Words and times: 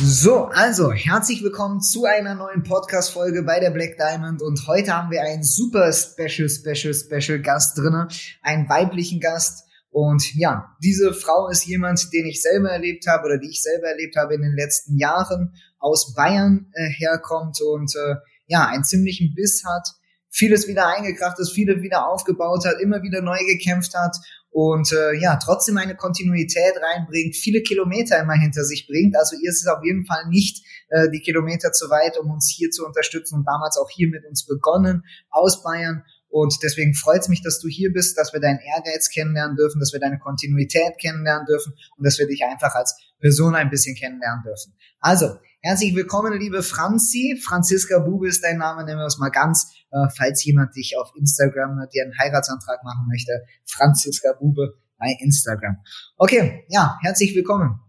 So, 0.00 0.44
also 0.44 0.92
herzlich 0.92 1.42
willkommen 1.42 1.80
zu 1.80 2.04
einer 2.04 2.36
neuen 2.36 2.62
Podcast-Folge 2.62 3.42
bei 3.42 3.58
der 3.58 3.70
Black 3.70 3.96
Diamond 3.96 4.42
und 4.42 4.64
heute 4.68 4.96
haben 4.96 5.10
wir 5.10 5.22
einen 5.22 5.42
super 5.42 5.92
special, 5.92 6.48
special, 6.48 6.94
special 6.94 7.40
Gast 7.42 7.76
drinne, 7.76 8.06
einen 8.42 8.68
weiblichen 8.68 9.18
Gast. 9.18 9.66
Und 9.90 10.36
ja, 10.36 10.76
diese 10.80 11.12
Frau 11.12 11.48
ist 11.48 11.66
jemand, 11.66 12.12
den 12.12 12.26
ich 12.26 12.40
selber 12.40 12.70
erlebt 12.70 13.08
habe 13.08 13.26
oder 13.26 13.38
die 13.38 13.48
ich 13.48 13.60
selber 13.60 13.88
erlebt 13.88 14.14
habe 14.14 14.34
in 14.34 14.42
den 14.42 14.54
letzten 14.54 14.98
Jahren, 14.98 15.52
aus 15.80 16.14
Bayern 16.14 16.70
äh, 16.74 16.88
herkommt 16.90 17.60
und 17.60 17.92
äh, 17.96 18.14
ja, 18.46 18.68
einen 18.68 18.84
ziemlichen 18.84 19.34
Biss 19.34 19.64
hat, 19.64 19.88
vieles 20.30 20.68
wieder 20.68 20.88
eingekracht 20.88 21.38
ist, 21.38 21.52
viele 21.52 21.82
wieder 21.82 22.08
aufgebaut 22.08 22.64
hat, 22.64 22.80
immer 22.80 23.02
wieder 23.02 23.22
neu 23.22 23.38
gekämpft 23.46 23.94
hat 23.94 24.16
und 24.50 24.92
äh, 24.92 25.14
ja, 25.20 25.36
trotzdem 25.36 25.76
eine 25.76 25.94
Kontinuität 25.94 26.74
reinbringt, 26.82 27.36
viele 27.36 27.62
Kilometer 27.62 28.18
immer 28.18 28.34
hinter 28.34 28.64
sich 28.64 28.86
bringt. 28.86 29.16
Also 29.16 29.36
ihr 29.36 29.50
ist 29.50 29.60
es 29.62 29.66
auf 29.66 29.84
jeden 29.84 30.06
Fall 30.06 30.26
nicht 30.28 30.64
äh, 30.88 31.08
die 31.10 31.20
Kilometer 31.20 31.72
zu 31.72 31.90
weit, 31.90 32.18
um 32.18 32.30
uns 32.30 32.52
hier 32.54 32.70
zu 32.70 32.86
unterstützen 32.86 33.36
und 33.36 33.44
damals 33.44 33.76
auch 33.76 33.90
hier 33.90 34.08
mit 34.08 34.24
uns 34.26 34.46
begonnen 34.46 35.04
aus 35.30 35.62
Bayern. 35.62 36.02
Und 36.30 36.54
deswegen 36.62 36.94
freut 36.94 37.22
es 37.22 37.28
mich, 37.28 37.42
dass 37.42 37.58
du 37.60 37.68
hier 37.68 37.92
bist, 37.92 38.18
dass 38.18 38.32
wir 38.32 38.40
deinen 38.40 38.58
Ehrgeiz 38.58 39.08
kennenlernen 39.10 39.56
dürfen, 39.56 39.80
dass 39.80 39.92
wir 39.92 40.00
deine 40.00 40.18
Kontinuität 40.18 40.98
kennenlernen 41.00 41.46
dürfen 41.46 41.72
und 41.96 42.04
dass 42.04 42.18
wir 42.18 42.26
dich 42.26 42.42
einfach 42.44 42.74
als 42.74 42.98
Person 43.20 43.54
ein 43.54 43.70
bisschen 43.70 43.96
kennenlernen 43.96 44.42
dürfen. 44.44 44.74
Also, 45.00 45.38
herzlich 45.60 45.94
willkommen, 45.94 46.38
liebe 46.38 46.62
Franzi. 46.62 47.40
Franziska 47.44 47.98
Bube 47.98 48.28
ist 48.28 48.44
dein 48.44 48.58
Name, 48.58 48.84
nehmen 48.84 49.00
wir 49.00 49.06
es 49.06 49.18
mal 49.18 49.30
ganz 49.30 49.72
äh, 49.90 50.08
falls 50.16 50.44
jemand 50.44 50.74
dich 50.76 50.96
auf 50.98 51.12
Instagram 51.16 51.88
dir 51.92 52.04
einen 52.04 52.18
Heiratsantrag 52.18 52.82
machen 52.84 53.06
möchte, 53.08 53.32
Franziska 53.66 54.32
Bube 54.38 54.74
bei 54.98 55.16
Instagram. 55.20 55.78
Okay, 56.16 56.64
ja, 56.68 56.98
herzlich 57.02 57.34
willkommen. 57.34 57.80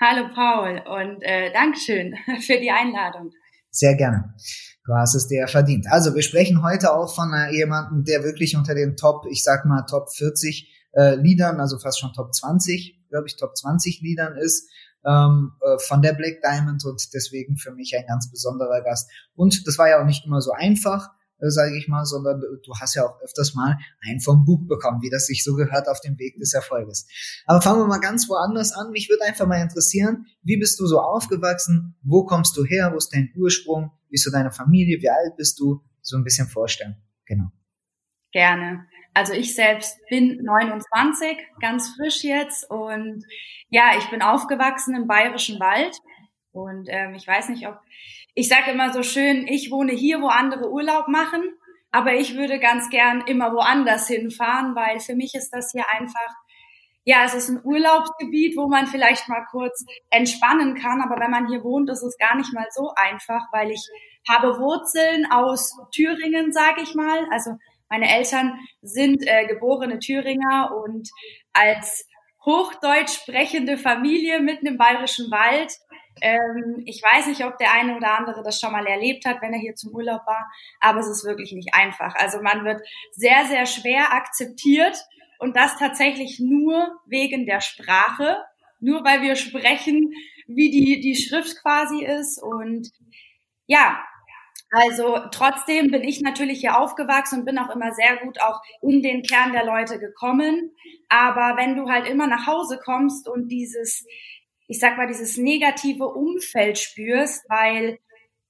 Hallo 0.00 0.28
Paul 0.34 0.82
und 0.86 1.22
äh, 1.22 1.52
Dankeschön 1.52 2.14
für 2.40 2.58
die 2.58 2.70
Einladung. 2.70 3.30
Sehr 3.70 3.94
gerne. 3.96 4.34
Du 4.86 4.92
hast 4.94 5.14
es 5.14 5.28
dir 5.28 5.48
verdient. 5.48 5.86
Also 5.90 6.14
wir 6.14 6.22
sprechen 6.22 6.62
heute 6.62 6.92
auch 6.92 7.14
von 7.14 7.32
äh, 7.32 7.54
jemandem, 7.54 8.04
der 8.04 8.22
wirklich 8.22 8.56
unter 8.56 8.74
den 8.74 8.96
Top, 8.96 9.24
ich 9.30 9.42
sag 9.42 9.64
mal 9.64 9.82
Top 9.88 10.12
40 10.12 10.70
äh, 10.92 11.14
Liedern, 11.16 11.60
also 11.60 11.78
fast 11.78 12.00
schon 12.00 12.12
Top 12.12 12.34
20, 12.34 13.06
glaube 13.08 13.26
ich, 13.26 13.36
Top 13.36 13.56
20 13.56 14.00
Liedern 14.02 14.36
ist 14.36 14.68
ähm, 15.06 15.52
äh, 15.60 15.78
von 15.78 16.02
der 16.02 16.12
Black 16.12 16.40
Diamond 16.42 16.84
und 16.84 17.12
deswegen 17.14 17.56
für 17.56 17.72
mich 17.72 17.96
ein 17.96 18.06
ganz 18.06 18.30
besonderer 18.30 18.82
Gast. 18.82 19.10
Und 19.34 19.66
das 19.66 19.78
war 19.78 19.88
ja 19.88 20.00
auch 20.00 20.06
nicht 20.06 20.24
immer 20.26 20.40
so 20.40 20.52
einfach, 20.52 21.10
äh, 21.38 21.50
sage 21.50 21.76
ich 21.76 21.88
mal, 21.88 22.04
sondern 22.04 22.40
du 22.40 22.72
hast 22.80 22.94
ja 22.94 23.04
auch 23.04 23.20
öfters 23.22 23.54
mal 23.54 23.78
einen 24.06 24.20
vom 24.20 24.44
Buch 24.44 24.66
bekommen, 24.66 25.02
wie 25.02 25.10
das 25.10 25.26
sich 25.26 25.44
so 25.44 25.54
gehört 25.54 25.88
auf 25.88 26.00
dem 26.00 26.18
Weg 26.18 26.38
des 26.38 26.54
Erfolges. 26.54 27.06
Aber 27.46 27.60
fangen 27.60 27.80
wir 27.80 27.86
mal 27.86 28.00
ganz 28.00 28.28
woanders 28.28 28.72
an. 28.72 28.90
Mich 28.92 29.08
würde 29.08 29.24
einfach 29.24 29.46
mal 29.46 29.60
interessieren, 29.60 30.26
wie 30.42 30.56
bist 30.56 30.80
du 30.80 30.86
so 30.86 31.00
aufgewachsen? 31.00 31.96
Wo 32.02 32.24
kommst 32.24 32.56
du 32.56 32.64
her? 32.64 32.92
Wo 32.92 32.96
ist 32.96 33.14
dein 33.14 33.32
Ursprung? 33.36 33.90
Wie 34.08 34.14
ist 34.14 34.24
so 34.24 34.30
deine 34.30 34.52
Familie? 34.52 35.00
Wie 35.00 35.10
alt 35.10 35.36
bist 35.36 35.58
du? 35.60 35.82
So 36.00 36.16
ein 36.16 36.24
bisschen 36.24 36.48
vorstellen. 36.48 36.96
Genau. 37.26 37.50
Gerne. 38.32 38.86
Also 39.14 39.32
ich 39.32 39.54
selbst 39.54 39.96
bin 40.10 40.42
29, 40.42 41.38
ganz 41.60 41.94
frisch 41.96 42.24
jetzt 42.24 42.68
und 42.68 43.24
ja, 43.70 43.92
ich 43.96 44.10
bin 44.10 44.22
aufgewachsen 44.22 44.94
im 44.96 45.06
Bayerischen 45.06 45.60
Wald 45.60 45.96
und 46.52 46.88
ähm, 46.88 47.14
ich 47.14 47.26
weiß 47.26 47.48
nicht, 47.48 47.66
ob 47.68 47.78
ich 48.34 48.48
sage 48.48 48.72
immer 48.72 48.92
so 48.92 49.04
schön, 49.04 49.46
ich 49.46 49.70
wohne 49.70 49.92
hier, 49.92 50.20
wo 50.20 50.26
andere 50.26 50.70
Urlaub 50.70 51.06
machen, 51.06 51.42
aber 51.92 52.14
ich 52.14 52.36
würde 52.36 52.58
ganz 52.58 52.90
gern 52.90 53.22
immer 53.26 53.52
woanders 53.52 54.08
hinfahren, 54.08 54.74
weil 54.74 54.98
für 54.98 55.14
mich 55.14 55.34
ist 55.34 55.50
das 55.50 55.70
hier 55.70 55.84
einfach 55.90 56.34
ja, 57.06 57.24
es 57.24 57.34
ist 57.34 57.50
ein 57.50 57.60
Urlaubsgebiet, 57.62 58.56
wo 58.56 58.66
man 58.66 58.86
vielleicht 58.86 59.28
mal 59.28 59.44
kurz 59.50 59.84
entspannen 60.10 60.74
kann, 60.74 61.02
aber 61.02 61.20
wenn 61.20 61.30
man 61.30 61.48
hier 61.48 61.62
wohnt, 61.62 61.90
ist 61.90 62.02
es 62.02 62.16
gar 62.16 62.34
nicht 62.34 62.52
mal 62.54 62.66
so 62.70 62.92
einfach, 62.96 63.42
weil 63.52 63.70
ich 63.70 63.86
habe 64.26 64.58
Wurzeln 64.58 65.30
aus 65.30 65.76
Thüringen, 65.94 66.52
sage 66.52 66.80
ich 66.80 66.94
mal. 66.94 67.26
Also 67.30 67.58
meine 67.88 68.10
Eltern 68.10 68.58
sind 68.82 69.26
äh, 69.26 69.46
geborene 69.46 69.98
Thüringer 69.98 70.74
und 70.84 71.08
als 71.52 72.06
Hochdeutsch 72.44 73.14
sprechende 73.14 73.78
Familie 73.78 74.40
mitten 74.40 74.66
im 74.66 74.76
bayerischen 74.76 75.30
Wald. 75.30 75.72
Ähm, 76.20 76.82
ich 76.86 77.02
weiß 77.02 77.26
nicht, 77.26 77.44
ob 77.44 77.58
der 77.58 77.72
eine 77.72 77.96
oder 77.96 78.18
andere 78.18 78.42
das 78.42 78.60
schon 78.60 78.72
mal 78.72 78.86
erlebt 78.86 79.24
hat, 79.24 79.40
wenn 79.40 79.52
er 79.52 79.58
hier 79.58 79.74
zum 79.74 79.94
Urlaub 79.94 80.20
war, 80.26 80.50
aber 80.80 81.00
es 81.00 81.08
ist 81.08 81.24
wirklich 81.24 81.52
nicht 81.52 81.74
einfach. 81.74 82.14
Also 82.16 82.40
man 82.40 82.64
wird 82.64 82.82
sehr, 83.12 83.46
sehr 83.46 83.66
schwer 83.66 84.12
akzeptiert 84.12 84.96
und 85.38 85.56
das 85.56 85.76
tatsächlich 85.76 86.38
nur 86.38 87.00
wegen 87.06 87.46
der 87.46 87.60
Sprache, 87.60 88.42
nur 88.78 89.04
weil 89.04 89.22
wir 89.22 89.36
sprechen, 89.36 90.12
wie 90.46 90.70
die, 90.70 91.00
die 91.00 91.16
Schrift 91.16 91.60
quasi 91.62 92.04
ist 92.04 92.40
und 92.42 92.90
ja, 93.66 94.04
also 94.74 95.18
trotzdem 95.30 95.90
bin 95.90 96.02
ich 96.02 96.20
natürlich 96.20 96.60
hier 96.60 96.78
aufgewachsen 96.78 97.40
und 97.40 97.44
bin 97.44 97.58
auch 97.58 97.74
immer 97.74 97.92
sehr 97.92 98.16
gut 98.16 98.40
auch 98.40 98.60
in 98.82 99.02
den 99.02 99.22
Kern 99.22 99.52
der 99.52 99.64
Leute 99.64 99.98
gekommen. 99.98 100.72
Aber 101.08 101.56
wenn 101.56 101.76
du 101.76 101.88
halt 101.88 102.08
immer 102.08 102.26
nach 102.26 102.46
Hause 102.46 102.78
kommst 102.84 103.28
und 103.28 103.48
dieses, 103.48 104.04
ich 104.66 104.80
sag 104.80 104.96
mal, 104.96 105.06
dieses 105.06 105.36
negative 105.36 106.06
Umfeld 106.06 106.78
spürst, 106.78 107.44
weil 107.48 107.98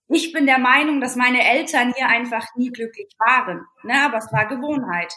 ich 0.08 0.32
bin 0.32 0.46
der 0.46 0.58
Meinung, 0.58 1.00
dass 1.00 1.16
meine 1.16 1.44
Eltern 1.44 1.92
hier 1.96 2.08
einfach 2.08 2.46
nie 2.56 2.70
glücklich 2.70 3.08
waren. 3.18 3.64
Ne? 3.82 3.94
Aber 4.04 4.18
es 4.18 4.32
war 4.32 4.46
Gewohnheit. 4.46 5.12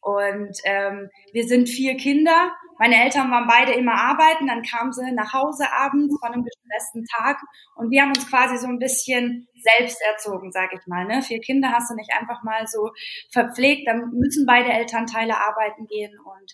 Und 0.00 0.56
ähm, 0.64 1.08
wir 1.32 1.44
sind 1.44 1.68
vier 1.68 1.96
Kinder 1.96 2.52
meine 2.82 3.04
Eltern 3.04 3.30
waren 3.30 3.46
beide 3.46 3.74
immer 3.74 3.94
arbeiten, 3.94 4.48
dann 4.48 4.62
kamen 4.62 4.92
sie 4.92 5.12
nach 5.12 5.32
Hause 5.32 5.70
abends 5.72 6.18
von 6.18 6.32
einem 6.32 6.42
gestressten 6.42 7.04
Tag 7.04 7.38
und 7.76 7.92
wir 7.92 8.02
haben 8.02 8.08
uns 8.08 8.28
quasi 8.28 8.58
so 8.58 8.66
ein 8.66 8.80
bisschen 8.80 9.46
selbst 9.54 10.02
erzogen, 10.02 10.50
sag 10.50 10.72
ich 10.74 10.84
mal. 10.88 11.04
Ne? 11.04 11.22
Vier 11.22 11.38
Kinder 11.38 11.70
hast 11.70 11.92
du 11.92 11.94
nicht 11.94 12.10
einfach 12.12 12.42
mal 12.42 12.66
so 12.66 12.90
verpflegt, 13.30 13.86
dann 13.86 14.10
müssen 14.10 14.46
beide 14.46 14.72
Elternteile 14.72 15.36
arbeiten 15.36 15.86
gehen 15.86 16.10
und 16.18 16.52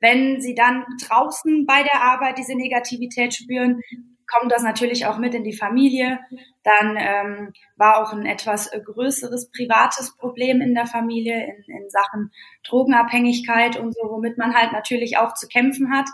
wenn 0.00 0.40
sie 0.40 0.54
dann 0.54 0.86
draußen 1.06 1.66
bei 1.66 1.82
der 1.82 2.02
Arbeit 2.02 2.38
diese 2.38 2.56
Negativität 2.56 3.34
spüren, 3.34 3.82
kommt 4.26 4.52
das 4.52 4.62
natürlich 4.62 5.06
auch 5.06 5.18
mit 5.18 5.34
in 5.34 5.44
die 5.44 5.56
Familie. 5.56 6.20
Dann 6.62 6.96
ähm, 6.98 7.52
war 7.76 7.98
auch 7.98 8.12
ein 8.12 8.26
etwas 8.26 8.70
größeres 8.70 9.50
privates 9.50 10.16
Problem 10.16 10.60
in 10.60 10.74
der 10.74 10.86
Familie 10.86 11.44
in, 11.46 11.76
in 11.76 11.90
Sachen 11.90 12.32
Drogenabhängigkeit 12.64 13.76
und 13.76 13.94
so, 13.94 14.08
womit 14.10 14.38
man 14.38 14.54
halt 14.54 14.72
natürlich 14.72 15.18
auch 15.18 15.34
zu 15.34 15.46
kämpfen 15.46 15.92
hat. 15.92 16.06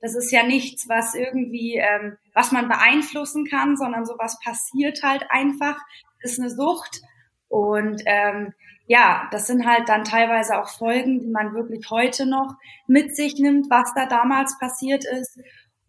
Das 0.00 0.14
ist 0.14 0.30
ja 0.30 0.44
nichts, 0.44 0.88
was 0.88 1.14
irgendwie, 1.14 1.76
ähm, 1.76 2.16
was 2.32 2.52
man 2.52 2.68
beeinflussen 2.68 3.44
kann, 3.44 3.76
sondern 3.76 4.06
sowas 4.06 4.38
passiert 4.42 5.02
halt 5.02 5.26
einfach. 5.30 5.76
Ist 6.20 6.40
eine 6.40 6.50
Sucht 6.50 7.02
und 7.48 8.02
ähm, 8.06 8.52
ja, 8.86 9.28
das 9.30 9.46
sind 9.46 9.66
halt 9.66 9.88
dann 9.88 10.04
teilweise 10.04 10.58
auch 10.58 10.68
Folgen, 10.68 11.20
die 11.20 11.28
man 11.28 11.52
wirklich 11.52 11.90
heute 11.90 12.24
noch 12.24 12.54
mit 12.86 13.14
sich 13.14 13.38
nimmt, 13.38 13.68
was 13.70 13.92
da 13.94 14.06
damals 14.06 14.58
passiert 14.58 15.04
ist. 15.04 15.38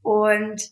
Und 0.01 0.69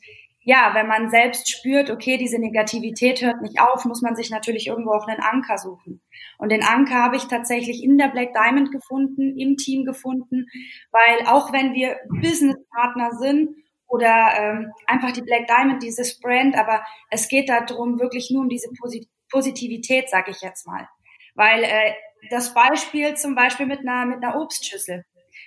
ja, 0.47 0.71
wenn 0.73 0.87
man 0.87 1.09
selbst 1.09 1.51
spürt, 1.51 1.89
okay, 1.89 2.15
diese 2.15 2.39
Negativität 2.39 3.21
hört 3.21 3.41
nicht 3.41 3.59
auf, 3.59 3.83
muss 3.83 4.01
man 4.01 4.15
sich 4.15 4.29
natürlich 4.29 4.67
irgendwo 4.67 4.91
auch 4.91 5.05
einen 5.05 5.19
Anker 5.19 5.57
suchen. 5.57 6.01
Und 6.37 6.53
den 6.53 6.63
Anker 6.63 7.03
habe 7.03 7.17
ich 7.17 7.25
tatsächlich 7.25 7.83
in 7.83 7.97
der 7.97 8.07
Black 8.07 8.33
Diamond 8.33 8.71
gefunden, 8.71 9.37
im 9.37 9.57
Team 9.57 9.83
gefunden, 9.83 10.45
weil 10.89 11.27
auch 11.27 11.51
wenn 11.51 11.73
wir 11.73 11.97
Businesspartner 12.21 13.11
sind 13.19 13.49
oder 13.87 14.29
ähm, 14.39 14.71
einfach 14.85 15.11
die 15.11 15.21
Black 15.21 15.47
Diamond, 15.47 15.83
dieses 15.83 16.17
Brand, 16.17 16.57
aber 16.57 16.81
es 17.09 17.27
geht 17.27 17.49
darum 17.49 17.99
wirklich 17.99 18.31
nur 18.31 18.43
um 18.43 18.49
diese 18.49 18.69
Posit 18.79 19.05
Positivität, 19.29 20.09
sag 20.09 20.29
ich 20.29 20.39
jetzt 20.39 20.65
mal. 20.65 20.87
Weil 21.35 21.65
äh, 21.65 21.93
das 22.29 22.53
Beispiel 22.53 23.15
zum 23.15 23.35
Beispiel 23.35 23.65
mit 23.65 23.79
einer, 23.79 24.05
mit 24.05 24.23
einer 24.23 24.39
Obstschüssel. 24.39 25.03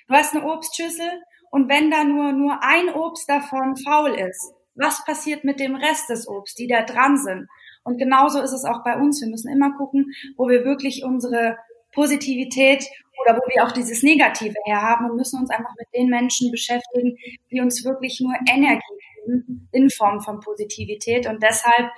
Du 0.08 0.14
hast 0.14 0.36
eine 0.36 0.44
Obstschüssel 0.44 1.22
und 1.50 1.70
wenn 1.70 1.90
da 1.90 2.04
nur, 2.04 2.32
nur 2.32 2.62
ein 2.62 2.90
Obst 2.90 3.30
davon 3.30 3.78
faul 3.78 4.10
ist, 4.10 4.59
was 4.80 5.04
passiert 5.04 5.44
mit 5.44 5.60
dem 5.60 5.76
Rest 5.76 6.08
des 6.08 6.26
Obst, 6.26 6.58
die 6.58 6.66
da 6.66 6.82
dran 6.82 7.16
sind. 7.18 7.48
Und 7.84 7.98
genauso 7.98 8.40
ist 8.40 8.52
es 8.52 8.64
auch 8.64 8.84
bei 8.84 8.96
uns. 8.96 9.20
Wir 9.20 9.28
müssen 9.28 9.52
immer 9.52 9.76
gucken, 9.76 10.12
wo 10.36 10.48
wir 10.48 10.64
wirklich 10.64 11.04
unsere 11.04 11.56
Positivität 11.92 12.84
oder 13.22 13.36
wo 13.36 13.42
wir 13.52 13.64
auch 13.64 13.72
dieses 13.72 14.02
Negative 14.02 14.54
herhaben 14.64 15.10
und 15.10 15.16
müssen 15.16 15.40
uns 15.40 15.50
einfach 15.50 15.74
mit 15.78 15.88
den 15.94 16.08
Menschen 16.08 16.50
beschäftigen, 16.50 17.16
die 17.50 17.60
uns 17.60 17.84
wirklich 17.84 18.20
nur 18.20 18.34
Energie 18.48 18.80
geben, 19.24 19.68
in 19.72 19.90
Form 19.90 20.20
von 20.20 20.40
Positivität. 20.40 21.26
Und 21.26 21.42
deshalb, 21.42 21.90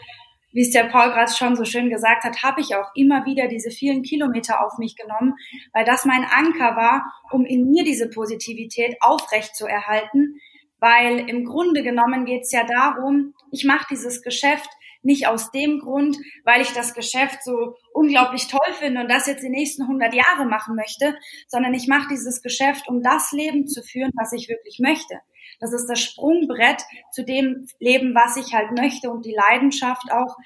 wie 0.53 0.63
es 0.63 0.71
der 0.71 0.85
Paul 0.85 1.11
gerade 1.11 1.33
schon 1.33 1.57
so 1.57 1.65
schön 1.65 1.91
gesagt 1.91 2.25
hat, 2.25 2.43
habe 2.43 2.61
ich 2.61 2.75
auch 2.75 2.91
immer 2.95 3.25
wieder 3.25 3.49
diese 3.49 3.71
vielen 3.71 4.03
Kilometer 4.03 4.65
auf 4.65 4.79
mich 4.79 4.97
genommen, 4.97 5.35
weil 5.73 5.85
das 5.85 6.05
mein 6.05 6.25
Anker 6.25 6.77
war, 6.77 7.13
um 7.31 7.45
in 7.45 7.71
mir 7.71 7.85
diese 7.85 8.09
Positivität 8.09 8.97
aufrecht 9.01 9.55
zu 9.55 9.67
erhalten. 9.67 10.41
Weil 10.83 11.31
im 11.31 11.45
Grunde 11.45 11.85
genommen 11.85 12.25
geht 12.25 12.43
es 12.43 12.51
ja 12.51 12.67
darum, 12.67 13.35
ich 13.53 13.65
mache 13.65 13.87
dieses 13.89 14.21
Geschäft 14.21 14.69
nicht 15.03 15.29
aus 15.29 15.53
dem 15.53 15.79
Grund, 15.79 16.17
weil 16.43 16.61
ich 16.61 16.73
das 16.73 16.93
Geschäft 16.93 17.45
so 17.45 17.77
unglaublich 17.93 18.49
toll 18.49 18.73
finde 18.81 19.01
und 19.03 19.09
das 19.09 19.29
jetzt 19.29 19.45
die 19.45 19.49
nächsten 19.49 19.83
100 19.83 20.13
Jahre 20.13 20.45
machen 20.45 20.75
möchte, 20.75 21.17
sondern 21.47 21.73
ich 21.73 21.87
mache 21.87 22.09
dieses 22.11 22.43
Geschäft, 22.43 22.89
um 22.89 23.01
das 23.01 23.31
Leben 23.31 23.69
zu 23.69 23.81
führen, 23.85 24.11
was 24.17 24.33
ich 24.33 24.49
wirklich 24.49 24.81
möchte. 24.81 25.21
Das 25.61 25.73
ist 25.73 25.87
das 25.87 26.01
Sprungbrett 26.01 26.83
zu 27.13 27.25
dem 27.25 27.69
Leben, 27.79 28.17
was 28.17 28.37
ich 28.37 28.53
halt 28.53 28.73
möchte 28.77 29.09
und 29.09 29.25
die 29.25 29.37
Leidenschaft 29.37 30.11
auch. 30.11 30.37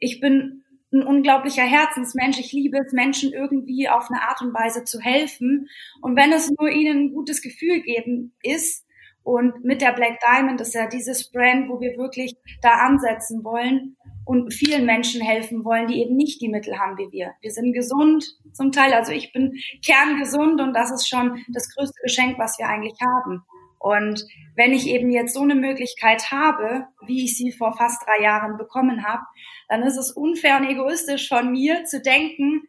Ich 0.00 0.18
bin 0.18 0.64
ein 0.92 1.04
unglaublicher 1.04 1.62
Herzensmensch. 1.62 2.40
Ich 2.40 2.52
liebe 2.52 2.78
es, 2.78 2.92
Menschen 2.92 3.32
irgendwie 3.32 3.88
auf 3.88 4.10
eine 4.10 4.22
Art 4.22 4.42
und 4.42 4.52
Weise 4.52 4.82
zu 4.82 4.98
helfen. 4.98 5.68
Und 6.02 6.16
wenn 6.16 6.32
es 6.32 6.50
nur 6.50 6.68
ihnen 6.68 6.98
ein 6.98 7.12
gutes 7.12 7.42
Gefühl 7.42 7.80
geben 7.82 8.34
ist, 8.42 8.83
und 9.24 9.64
mit 9.64 9.80
der 9.80 9.92
Black 9.92 10.20
Diamond 10.20 10.60
ist 10.60 10.74
ja 10.74 10.86
dieses 10.86 11.30
Brand, 11.30 11.68
wo 11.68 11.80
wir 11.80 11.96
wirklich 11.96 12.36
da 12.62 12.86
ansetzen 12.86 13.42
wollen, 13.42 13.96
und 14.24 14.52
vielen 14.52 14.86
Menschen 14.86 15.20
helfen 15.20 15.64
wollen, 15.64 15.86
die 15.86 16.00
eben 16.00 16.16
nicht 16.16 16.40
die 16.40 16.48
Mittel 16.48 16.78
haben 16.78 16.96
wie 16.96 17.12
wir. 17.12 17.32
Wir 17.40 17.50
sind 17.50 17.72
gesund 17.72 18.24
zum 18.52 18.72
Teil, 18.72 18.92
also 18.94 19.12
ich 19.12 19.32
bin 19.32 19.52
kerngesund 19.84 20.60
und 20.60 20.72
das 20.72 20.90
ist 20.90 21.08
schon 21.08 21.44
das 21.48 21.68
größte 21.74 22.00
Geschenk, 22.02 22.38
was 22.38 22.58
wir 22.58 22.66
eigentlich 22.66 22.98
haben. 23.00 23.42
Und 23.78 24.24
wenn 24.56 24.72
ich 24.72 24.86
eben 24.86 25.10
jetzt 25.10 25.34
so 25.34 25.42
eine 25.42 25.54
Möglichkeit 25.54 26.30
habe, 26.30 26.86
wie 27.06 27.24
ich 27.24 27.36
sie 27.36 27.52
vor 27.52 27.76
fast 27.76 28.02
drei 28.06 28.24
Jahren 28.24 28.56
bekommen 28.56 29.04
habe, 29.04 29.22
dann 29.68 29.82
ist 29.82 29.98
es 29.98 30.10
unfair 30.10 30.56
und 30.56 30.66
egoistisch 30.66 31.28
von 31.28 31.50
mir 31.50 31.84
zu 31.84 32.00
denken, 32.00 32.62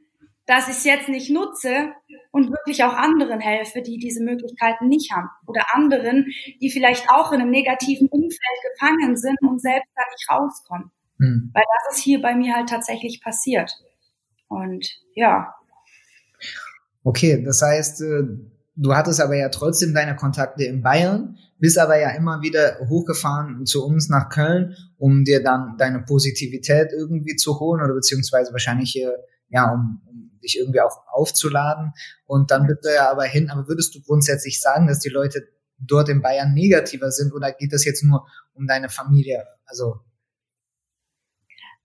dass 0.45 0.67
ich 0.67 0.77
es 0.77 0.83
jetzt 0.83 1.09
nicht 1.09 1.31
nutze 1.31 1.93
und 2.31 2.51
wirklich 2.51 2.83
auch 2.83 2.93
anderen 2.93 3.39
helfe, 3.39 3.81
die 3.81 3.97
diese 3.97 4.23
Möglichkeiten 4.23 4.87
nicht 4.87 5.11
haben. 5.11 5.29
Oder 5.47 5.73
anderen, 5.73 6.27
die 6.61 6.69
vielleicht 6.69 7.09
auch 7.09 7.31
in 7.31 7.41
einem 7.41 7.49
negativen 7.49 8.07
Umfeld 8.07 8.59
gefangen 8.71 9.17
sind 9.17 9.37
und 9.41 9.61
selbst 9.61 9.89
da 9.95 10.01
nicht 10.11 10.29
rauskommen. 10.31 10.91
Mhm. 11.17 11.51
Weil 11.53 11.63
das 11.87 11.97
ist 11.97 12.03
hier 12.03 12.21
bei 12.21 12.35
mir 12.35 12.55
halt 12.55 12.69
tatsächlich 12.69 13.21
passiert. 13.21 13.71
Und 14.47 14.87
ja. 15.15 15.53
Okay, 17.03 17.43
das 17.43 17.61
heißt, 17.61 18.01
äh, 18.01 18.23
du 18.75 18.93
hattest 18.93 19.21
aber 19.21 19.35
ja 19.35 19.49
trotzdem 19.49 19.93
deine 19.93 20.15
Kontakte 20.15 20.63
in 20.65 20.81
Bayern, 20.81 21.37
bist 21.57 21.77
aber 21.77 21.99
ja 21.99 22.11
immer 22.11 22.41
wieder 22.41 22.77
hochgefahren 22.89 23.65
zu 23.65 23.85
uns 23.85 24.09
nach 24.09 24.29
Köln, 24.29 24.75
um 24.97 25.23
dir 25.23 25.41
dann 25.41 25.77
deine 25.77 26.01
Positivität 26.01 26.91
irgendwie 26.91 27.35
zu 27.35 27.59
holen 27.59 27.81
oder 27.81 27.93
beziehungsweise 27.93 28.51
wahrscheinlich 28.51 28.91
hier, 28.91 29.15
ja, 29.49 29.71
um, 29.71 30.01
um 30.05 30.14
dich 30.45 30.57
irgendwie 30.57 30.81
auch 30.81 31.05
aufzuladen. 31.07 31.93
Und 32.25 32.51
dann 32.51 32.67
bist 32.67 32.85
du 32.85 32.93
ja 32.93 33.09
aber 33.09 33.23
hin, 33.23 33.49
aber 33.49 33.67
würdest 33.67 33.93
du 33.95 34.01
grundsätzlich 34.01 34.61
sagen, 34.61 34.87
dass 34.87 34.99
die 34.99 35.09
Leute 35.09 35.47
dort 35.77 36.09
in 36.09 36.21
Bayern 36.21 36.53
negativer 36.53 37.11
sind 37.11 37.33
oder 37.33 37.51
geht 37.51 37.73
das 37.73 37.83
jetzt 37.83 38.03
nur 38.03 38.27
um 38.53 38.67
deine 38.67 38.89
Familie? 38.89 39.45
Also 39.65 39.99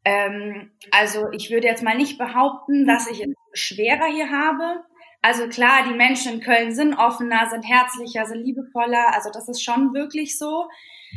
ähm, 0.04 0.70
also 0.90 1.28
ich 1.32 1.50
würde 1.50 1.66
jetzt 1.66 1.82
mal 1.82 1.96
nicht 1.96 2.18
behaupten, 2.18 2.86
dass 2.86 3.06
ich 3.06 3.20
es 3.20 3.60
schwerer 3.60 4.06
hier 4.06 4.30
habe. 4.30 4.84
Also 5.22 5.48
klar, 5.48 5.84
die 5.86 5.94
Menschen 5.94 6.34
in 6.34 6.40
Köln 6.40 6.74
sind 6.74 6.94
offener, 6.94 7.48
sind 7.50 7.62
herzlicher, 7.62 8.24
sind 8.24 8.42
liebevoller. 8.42 9.12
Also 9.14 9.30
das 9.30 9.48
ist 9.48 9.62
schon 9.62 9.92
wirklich 9.92 10.38
so. 10.38 10.68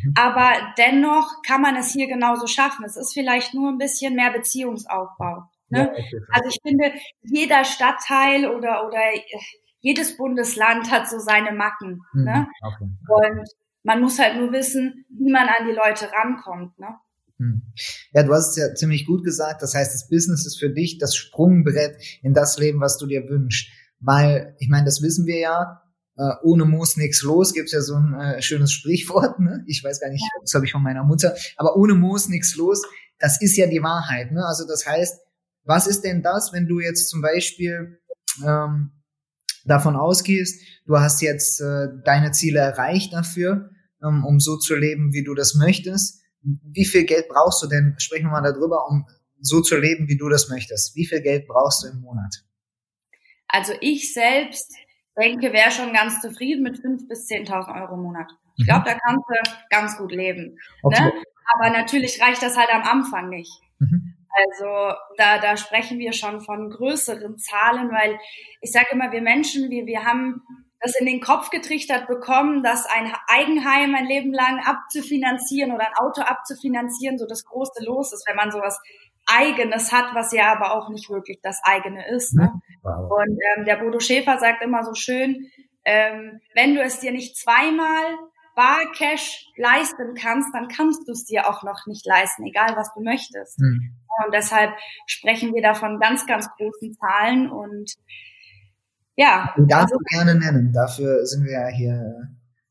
Mhm. 0.03 0.13
Aber 0.17 0.73
dennoch 0.77 1.41
kann 1.47 1.61
man 1.61 1.77
es 1.77 1.93
hier 1.93 2.07
genauso 2.07 2.47
schaffen. 2.47 2.83
Es 2.83 2.97
ist 2.97 3.13
vielleicht 3.13 3.53
nur 3.53 3.69
ein 3.69 3.77
bisschen 3.77 4.15
mehr 4.15 4.31
Beziehungsaufbau. 4.31 5.43
Ne? 5.73 5.91
Ja. 5.95 6.19
Also 6.31 6.49
ich 6.49 6.59
finde, 6.61 6.93
jeder 7.23 7.65
Stadtteil 7.65 8.47
oder, 8.47 8.87
oder 8.87 8.99
jedes 9.79 10.17
Bundesland 10.17 10.91
hat 10.91 11.09
so 11.09 11.19
seine 11.19 11.51
Macken. 11.51 12.01
Mhm. 12.13 12.23
Ne? 12.23 12.47
Okay. 12.61 12.89
Und 13.07 13.49
man 13.83 14.01
muss 14.01 14.19
halt 14.19 14.37
nur 14.37 14.51
wissen, 14.51 15.05
wie 15.09 15.31
man 15.31 15.47
an 15.47 15.67
die 15.67 15.73
Leute 15.73 16.09
rankommt. 16.11 16.79
Ne? 16.79 16.87
Hm. 17.37 17.61
Ja, 18.13 18.23
du 18.23 18.33
hast 18.33 18.51
es 18.51 18.57
ja 18.57 18.73
ziemlich 18.73 19.05
gut 19.05 19.23
gesagt. 19.23 19.61
Das 19.61 19.75
heißt, 19.75 19.93
das 19.93 20.07
Business 20.07 20.45
ist 20.45 20.57
für 20.57 20.69
dich 20.69 20.97
das 20.97 21.15
Sprungbrett 21.15 21.97
in 22.21 22.33
das 22.33 22.57
Leben, 22.57 22.79
was 22.79 22.97
du 22.97 23.05
dir 23.05 23.27
wünschst. 23.27 23.69
Weil, 23.99 24.55
ich 24.59 24.69
meine, 24.69 24.85
das 24.85 25.01
wissen 25.01 25.25
wir 25.25 25.39
ja, 25.39 25.81
äh, 26.17 26.33
ohne 26.43 26.65
Moos 26.65 26.97
nichts 26.97 27.23
los, 27.23 27.53
gibt's 27.53 27.71
ja 27.71 27.81
so 27.81 27.95
ein 27.95 28.13
äh, 28.13 28.41
schönes 28.41 28.71
Sprichwort, 28.71 29.39
ne? 29.39 29.63
Ich 29.65 29.83
weiß 29.83 29.99
gar 29.99 30.09
nicht, 30.09 30.23
das 30.41 30.53
habe 30.53 30.65
ich 30.65 30.71
von 30.71 30.83
meiner 30.83 31.03
Mutter, 31.03 31.33
aber 31.57 31.75
ohne 31.75 31.95
Moos 31.95 32.27
nichts 32.27 32.55
los, 32.55 32.83
das 33.17 33.41
ist 33.41 33.57
ja 33.57 33.65
die 33.67 33.81
Wahrheit, 33.81 34.31
ne? 34.31 34.45
Also 34.45 34.67
das 34.67 34.85
heißt, 34.85 35.19
was 35.63 35.87
ist 35.87 36.01
denn 36.01 36.21
das, 36.21 36.51
wenn 36.53 36.67
du 36.67 36.79
jetzt 36.79 37.09
zum 37.09 37.21
Beispiel 37.21 37.99
ähm, 38.45 38.91
davon 39.65 39.95
ausgehst, 39.95 40.61
du 40.85 40.99
hast 40.99 41.21
jetzt 41.21 41.61
äh, 41.61 41.87
deine 42.03 42.31
Ziele 42.31 42.59
erreicht 42.59 43.13
dafür, 43.13 43.69
ähm, 44.03 44.25
um 44.25 44.39
so 44.39 44.57
zu 44.57 44.75
leben, 44.75 45.13
wie 45.13 45.23
du 45.23 45.33
das 45.33 45.55
möchtest 45.55 46.23
wie 46.43 46.85
viel 46.85 47.05
Geld 47.05 47.27
brauchst 47.29 47.63
du 47.63 47.67
denn, 47.67 47.95
sprechen 47.97 48.25
wir 48.25 48.31
mal 48.31 48.41
darüber, 48.41 48.87
um 48.87 49.05
so 49.39 49.61
zu 49.61 49.77
leben, 49.77 50.07
wie 50.07 50.17
du 50.17 50.29
das 50.29 50.49
möchtest. 50.49 50.95
Wie 50.95 51.05
viel 51.05 51.21
Geld 51.21 51.47
brauchst 51.47 51.83
du 51.83 51.87
im 51.89 52.01
Monat? 52.01 52.43
Also 53.47 53.73
ich 53.81 54.13
selbst 54.13 54.73
denke, 55.17 55.53
wäre 55.53 55.71
schon 55.71 55.93
ganz 55.93 56.21
zufrieden 56.21 56.63
mit 56.63 56.75
5.000 56.75 57.07
bis 57.07 57.27
10.000 57.27 57.81
Euro 57.81 57.95
im 57.95 58.03
Monat. 58.03 58.31
Ich 58.55 58.65
glaube, 58.65 58.85
da 58.85 58.97
kannst 58.97 59.25
du 59.27 59.51
ganz 59.69 59.97
gut 59.97 60.11
leben. 60.11 60.57
Okay. 60.83 61.03
Ne? 61.03 61.11
Aber 61.55 61.69
natürlich 61.71 62.21
reicht 62.21 62.41
das 62.41 62.57
halt 62.57 62.69
am 62.71 62.83
Anfang 62.83 63.29
nicht. 63.29 63.51
Mhm. 63.79 64.12
Also 64.33 64.95
da, 65.17 65.37
da 65.39 65.57
sprechen 65.57 65.99
wir 65.99 66.13
schon 66.13 66.41
von 66.41 66.69
größeren 66.69 67.37
Zahlen, 67.37 67.91
weil 67.91 68.19
ich 68.61 68.71
sage 68.71 68.87
immer, 68.91 69.11
wir 69.11 69.21
Menschen, 69.21 69.69
wir, 69.69 69.85
wir 69.85 70.05
haben 70.05 70.41
das 70.79 70.95
in 70.99 71.05
den 71.05 71.21
Kopf 71.21 71.49
getrichtert 71.49 72.07
bekommen, 72.07 72.61
dass 72.61 72.85
ein 72.85 73.13
Eigenheim 73.27 73.95
ein 73.95 74.05
Leben 74.05 74.33
lang 74.33 74.59
abzufinanzieren 74.65 75.71
oder 75.71 75.87
ein 75.87 75.95
Auto 75.95 76.21
abzufinanzieren 76.21 77.17
so 77.17 77.25
das 77.25 77.45
große 77.45 77.85
Los 77.85 78.11
ist, 78.11 78.27
wenn 78.27 78.35
man 78.35 78.51
sowas 78.51 78.81
Eigenes 79.25 79.93
hat, 79.93 80.13
was 80.13 80.33
ja 80.33 80.51
aber 80.51 80.75
auch 80.75 80.89
nicht 80.89 81.09
wirklich 81.09 81.39
das 81.41 81.61
eigene 81.63 82.05
ist. 82.09 82.33
Ne? 82.33 82.51
Wow. 82.81 83.09
Und 83.11 83.39
ähm, 83.55 83.65
der 83.65 83.77
Bodo 83.77 83.99
Schäfer 83.99 84.37
sagt 84.39 84.61
immer 84.61 84.83
so 84.83 84.93
schön, 84.93 85.49
ähm, 85.85 86.41
wenn 86.53 86.75
du 86.75 86.81
es 86.81 86.99
dir 86.99 87.11
nicht 87.11 87.37
zweimal 87.37 88.17
bar 88.55 88.79
Cash 88.95 89.47
leisten 89.57 90.13
kannst, 90.15 90.53
dann 90.53 90.67
kannst 90.67 91.07
du 91.07 91.11
es 91.11 91.25
dir 91.25 91.49
auch 91.49 91.63
noch 91.63 91.85
nicht 91.87 92.05
leisten, 92.05 92.43
egal 92.45 92.75
was 92.75 92.93
du 92.93 93.01
möchtest. 93.01 93.59
Mhm. 93.59 93.95
Und 94.25 94.33
deshalb 94.33 94.71
sprechen 95.07 95.53
wir 95.53 95.61
da 95.61 95.73
von 95.73 95.99
ganz, 95.99 96.25
ganz 96.25 96.47
großen 96.57 96.93
Zahlen 96.93 97.49
und 97.49 97.93
ja. 99.15 99.53
Du 99.55 99.65
darfst 99.65 99.93
also, 99.93 100.03
gerne 100.09 100.35
nennen. 100.35 100.71
Dafür 100.73 101.25
sind 101.25 101.45
wir 101.45 101.51
ja 101.51 101.67
hier 101.67 102.29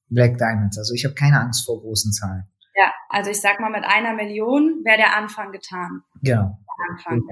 Black 0.08 0.38
Diamonds. 0.38 0.78
Also 0.78 0.94
ich 0.94 1.04
habe 1.04 1.14
keine 1.14 1.40
Angst 1.40 1.66
vor 1.66 1.80
großen 1.80 2.12
Zahlen. 2.12 2.44
Ja, 2.74 2.92
also 3.08 3.30
ich 3.30 3.40
sag 3.40 3.60
mal, 3.60 3.70
mit 3.70 3.84
einer 3.84 4.14
Million 4.14 4.82
wäre 4.84 4.96
der 4.96 5.16
Anfang 5.16 5.52
getan. 5.52 6.02
Genau. 6.22 6.58
Anfang. 6.90 7.22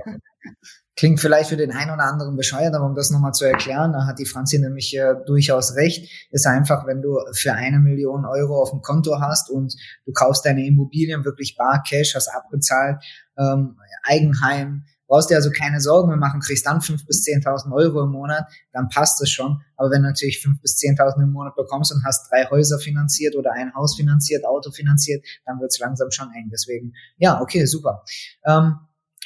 Klingt 0.97 1.21
vielleicht 1.21 1.49
für 1.49 1.57
den 1.57 1.73
einen 1.73 1.91
oder 1.91 2.05
anderen 2.05 2.37
bescheuert, 2.37 2.75
aber 2.75 2.87
um 2.87 2.95
das 2.95 3.11
nochmal 3.11 3.33
zu 3.33 3.45
erklären, 3.45 3.93
da 3.93 4.07
hat 4.07 4.19
die 4.19 4.27
Franzi 4.27 4.59
nämlich 4.59 4.97
äh, 4.97 5.15
durchaus 5.27 5.77
recht, 5.77 6.29
ist 6.31 6.47
einfach, 6.47 6.87
wenn 6.87 7.01
du 7.01 7.19
für 7.33 7.53
eine 7.53 7.79
Million 7.79 8.25
Euro 8.27 8.61
auf 8.61 8.71
dem 8.71 8.83
Konto 8.83 9.21
hast 9.21 9.51
und 9.51 9.75
du 10.05 10.13
kaufst 10.13 10.45
deine 10.45 10.67
Immobilien 10.67 11.25
wirklich 11.25 11.57
bar 11.57 11.83
Cash, 11.89 12.15
hast 12.15 12.29
abgezahlt, 12.29 13.03
ähm, 13.39 13.77
Eigenheim, 14.03 14.85
brauchst 15.11 15.29
dir 15.29 15.35
also 15.35 15.51
keine 15.51 15.81
Sorgen 15.81 16.09
mehr 16.09 16.17
machen, 16.17 16.41
kriegst 16.41 16.67
dann 16.67 16.81
fünf 16.81 17.05
bis 17.05 17.23
zehntausend 17.23 17.75
Euro 17.75 18.05
im 18.05 18.11
Monat, 18.11 18.47
dann 18.73 18.89
passt 18.89 19.21
es 19.21 19.31
schon. 19.31 19.61
Aber 19.77 19.91
wenn 19.91 20.03
du 20.03 20.09
natürlich 20.09 20.41
fünf 20.41 20.61
bis 20.61 20.77
zehntausend 20.77 21.23
im 21.23 21.33
Monat 21.33 21.57
bekommst 21.57 21.93
und 21.93 22.05
hast 22.05 22.31
drei 22.31 22.49
Häuser 22.49 22.79
finanziert 22.79 23.35
oder 23.35 23.53
ein 23.53 23.75
Haus 23.75 23.97
finanziert, 23.97 24.45
Auto 24.45 24.71
finanziert, 24.71 25.27
dann 25.45 25.61
wird's 25.61 25.81
langsam 25.81 26.11
schon 26.13 26.31
eng. 26.33 26.49
Deswegen, 26.53 26.93
ja, 27.17 27.41
okay, 27.41 27.65
super. 27.67 28.05
Ähm, 28.47 28.77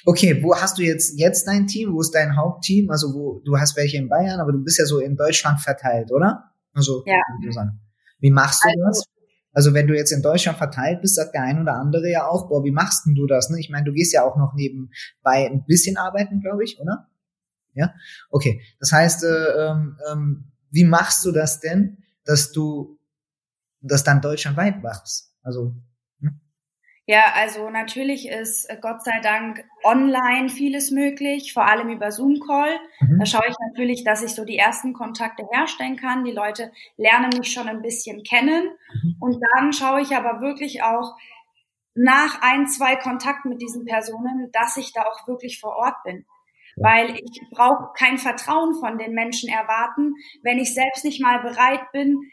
okay, 0.05 0.43
wo 0.43 0.55
hast 0.55 0.79
du 0.79 0.83
jetzt 0.83 1.19
jetzt 1.19 1.47
dein 1.47 1.67
Team? 1.67 1.93
Wo 1.93 2.01
ist 2.01 2.15
dein 2.15 2.37
Hauptteam? 2.37 2.91
Also 2.91 3.15
wo 3.15 3.41
du 3.45 3.59
hast 3.59 3.77
welche 3.77 3.97
in 3.97 4.09
Bayern, 4.09 4.41
aber 4.41 4.53
du 4.53 4.63
bist 4.63 4.79
ja 4.79 4.87
so 4.87 5.01
in 5.01 5.17
Deutschland 5.17 5.61
verteilt, 5.61 6.13
oder? 6.13 6.51
Also 6.73 7.03
ja. 7.07 7.21
wie 8.21 8.31
machst 8.31 8.65
du 8.65 8.69
also, 8.69 8.83
das? 8.85 9.05
Also 9.53 9.73
wenn 9.73 9.87
du 9.87 9.95
jetzt 9.95 10.11
in 10.11 10.23
Deutschland 10.23 10.59
verteilt 10.59 11.01
bist, 11.01 11.15
sagt 11.15 11.35
der 11.35 11.43
ein 11.43 11.61
oder 11.61 11.75
andere 11.75 12.11
ja 12.11 12.27
auch, 12.27 12.49
boah, 12.49 12.65
wie 12.65 12.73
machst 12.73 13.07
denn 13.07 13.15
du 13.15 13.27
das? 13.27 13.51
Ne? 13.51 13.61
Ich 13.61 13.71
meine, 13.71 13.85
du 13.85 13.93
gehst 13.93 14.13
ja 14.13 14.25
auch 14.25 14.37
noch 14.37 14.55
nebenbei 14.55 15.49
ein 15.49 15.65
bisschen 15.65 15.97
arbeiten, 15.97 16.41
glaube 16.41 16.65
ich, 16.65 16.81
oder? 16.81 17.09
Ja, 17.73 17.95
okay. 18.31 18.63
Das 18.81 18.93
heißt, 18.93 19.25
äh, 19.25 19.27
ähm, 19.27 19.97
ähm, 20.11 20.53
wie 20.71 20.85
machst 20.85 21.25
du 21.25 21.33
das 21.33 21.61
denn, 21.61 21.99
dass 22.25 22.53
du 22.53 22.99
das 23.81 24.03
dann 24.03 24.21
deutschlandweit 24.21 24.83
machst? 24.83 25.33
Also 25.43 25.77
ja, 27.07 27.33
also 27.35 27.69
natürlich 27.71 28.29
ist 28.29 28.65
äh, 28.71 28.79
Gott 28.81 29.05
sei 29.05 29.21
Dank 29.21 29.65
online 29.83 30.49
vieles 30.49 30.91
möglich, 30.91 31.53
vor 31.53 31.67
allem 31.67 31.91
über 31.91 32.11
Zoom-Call. 32.11 32.79
Mhm. 33.01 33.19
Da 33.19 33.27
schaue 33.27 33.49
ich 33.49 33.57
natürlich, 33.69 34.05
dass 34.05 34.23
ich 34.23 34.35
so 34.35 34.45
die 34.45 34.57
ersten 34.57 34.93
Kontakte 34.95 35.47
herstellen 35.53 35.97
kann. 35.97 36.25
Die 36.25 36.33
Leute 36.33 36.73
lernen 36.97 37.31
mich 37.37 37.53
schon 37.53 37.69
ein 37.69 37.83
bisschen 37.83 38.23
kennen. 38.23 38.71
Mhm. 39.03 39.17
Und 39.21 39.43
dann 39.55 39.73
schaue 39.73 40.01
ich 40.01 40.17
aber 40.17 40.41
wirklich 40.41 40.83
auch, 40.83 41.15
nach 41.95 42.43
ein, 42.43 42.67
zwei 42.67 42.97
Kontakten 42.97 43.51
mit 43.51 43.63
diesen 43.63 43.85
Personen, 43.85 44.51
dass 44.53 44.77
ich 44.77 44.93
da 44.93 45.03
auch 45.03 45.29
wirklich 45.29 45.61
vor 45.61 45.77
Ort 45.77 46.03
bin. 46.05 46.25
Weil 46.77 47.15
ich 47.15 47.41
brauche 47.53 47.93
kein 47.97 48.19
Vertrauen 48.19 48.75
von 48.75 48.99
den 48.99 49.15
Menschen 49.15 49.49
erwarten, 49.49 50.15
wenn 50.43 50.59
ich 50.59 50.75
selbst 50.75 51.05
nicht 51.05 51.23
mal 51.23 51.41
bereit 51.41 51.93
bin, 51.93 52.33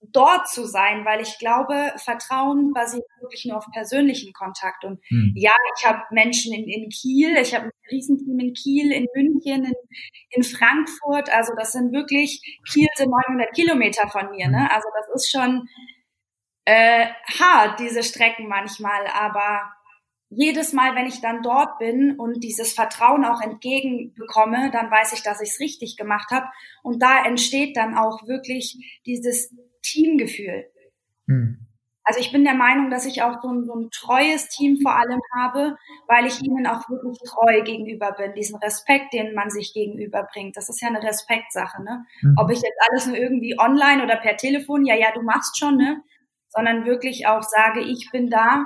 dort 0.00 0.48
zu 0.48 0.66
sein, 0.66 1.04
weil 1.04 1.20
ich 1.20 1.38
glaube, 1.38 1.92
Vertrauen 1.96 2.72
basiert 2.72 3.04
wirklich 3.20 3.44
nur 3.46 3.58
auf 3.58 3.66
persönlichen 3.72 4.32
Kontakt. 4.32 4.84
Und 4.84 5.00
hm. 5.08 5.32
ja, 5.34 5.52
ich 5.76 5.84
habe 5.84 6.02
Menschen 6.10 6.54
in, 6.54 6.68
in 6.68 6.88
Kiel, 6.88 7.36
ich 7.36 7.54
habe 7.54 7.66
ein 7.66 7.72
Riesenteam 7.90 8.38
in 8.38 8.52
Kiel, 8.54 8.92
in 8.92 9.06
München, 9.14 9.64
in, 9.64 9.74
in 10.30 10.42
Frankfurt. 10.44 11.32
Also 11.34 11.52
das 11.56 11.72
sind 11.72 11.92
wirklich, 11.92 12.60
Kiel 12.70 12.88
sind 12.94 13.10
900 13.10 13.54
Kilometer 13.54 14.08
von 14.08 14.30
mir. 14.30 14.48
Ne? 14.48 14.62
Hm. 14.62 14.70
Also 14.70 14.88
das 14.94 15.22
ist 15.22 15.30
schon 15.30 15.68
äh, 16.64 17.06
hart, 17.38 17.80
diese 17.80 18.02
Strecken 18.02 18.46
manchmal. 18.48 19.06
Aber 19.08 19.72
jedes 20.30 20.72
Mal, 20.72 20.94
wenn 20.94 21.06
ich 21.06 21.20
dann 21.20 21.42
dort 21.42 21.78
bin 21.78 22.16
und 22.18 22.44
dieses 22.44 22.72
Vertrauen 22.72 23.24
auch 23.24 23.40
entgegenbekomme, 23.40 24.70
dann 24.70 24.90
weiß 24.90 25.14
ich, 25.14 25.22
dass 25.22 25.40
ich 25.40 25.50
es 25.50 25.60
richtig 25.60 25.96
gemacht 25.96 26.30
habe. 26.30 26.46
Und 26.82 27.02
da 27.02 27.24
entsteht 27.24 27.76
dann 27.76 27.96
auch 27.96 28.26
wirklich 28.26 29.00
dieses 29.06 29.54
Teamgefühl. 29.92 30.66
Hm. 31.26 31.68
Also 32.08 32.20
ich 32.20 32.32
bin 32.32 32.42
der 32.42 32.54
Meinung, 32.54 32.90
dass 32.90 33.04
ich 33.04 33.20
auch 33.20 33.42
so 33.42 33.52
ein, 33.52 33.66
so 33.66 33.74
ein, 33.74 33.90
treues 33.90 34.48
Team 34.48 34.78
vor 34.80 34.96
allem 34.96 35.20
habe, 35.36 35.76
weil 36.06 36.24
ich 36.24 36.40
ihnen 36.42 36.66
auch 36.66 36.88
wirklich 36.88 37.18
treu 37.28 37.62
gegenüber 37.62 38.12
bin. 38.12 38.32
Diesen 38.32 38.56
Respekt, 38.56 39.12
den 39.12 39.34
man 39.34 39.50
sich 39.50 39.74
gegenüberbringt. 39.74 40.56
Das 40.56 40.70
ist 40.70 40.80
ja 40.80 40.88
eine 40.88 41.02
Respektsache, 41.02 41.82
ne? 41.82 42.06
Mhm. 42.22 42.34
Ob 42.38 42.50
ich 42.50 42.62
jetzt 42.62 42.78
alles 42.88 43.06
nur 43.08 43.16
irgendwie 43.18 43.58
online 43.58 44.02
oder 44.02 44.16
per 44.16 44.38
Telefon, 44.38 44.86
ja, 44.86 44.94
ja, 44.94 45.12
du 45.12 45.20
machst 45.20 45.58
schon, 45.58 45.76
ne? 45.76 46.02
Sondern 46.48 46.86
wirklich 46.86 47.26
auch 47.26 47.42
sage, 47.42 47.82
ich 47.82 48.08
bin 48.10 48.30
da 48.30 48.64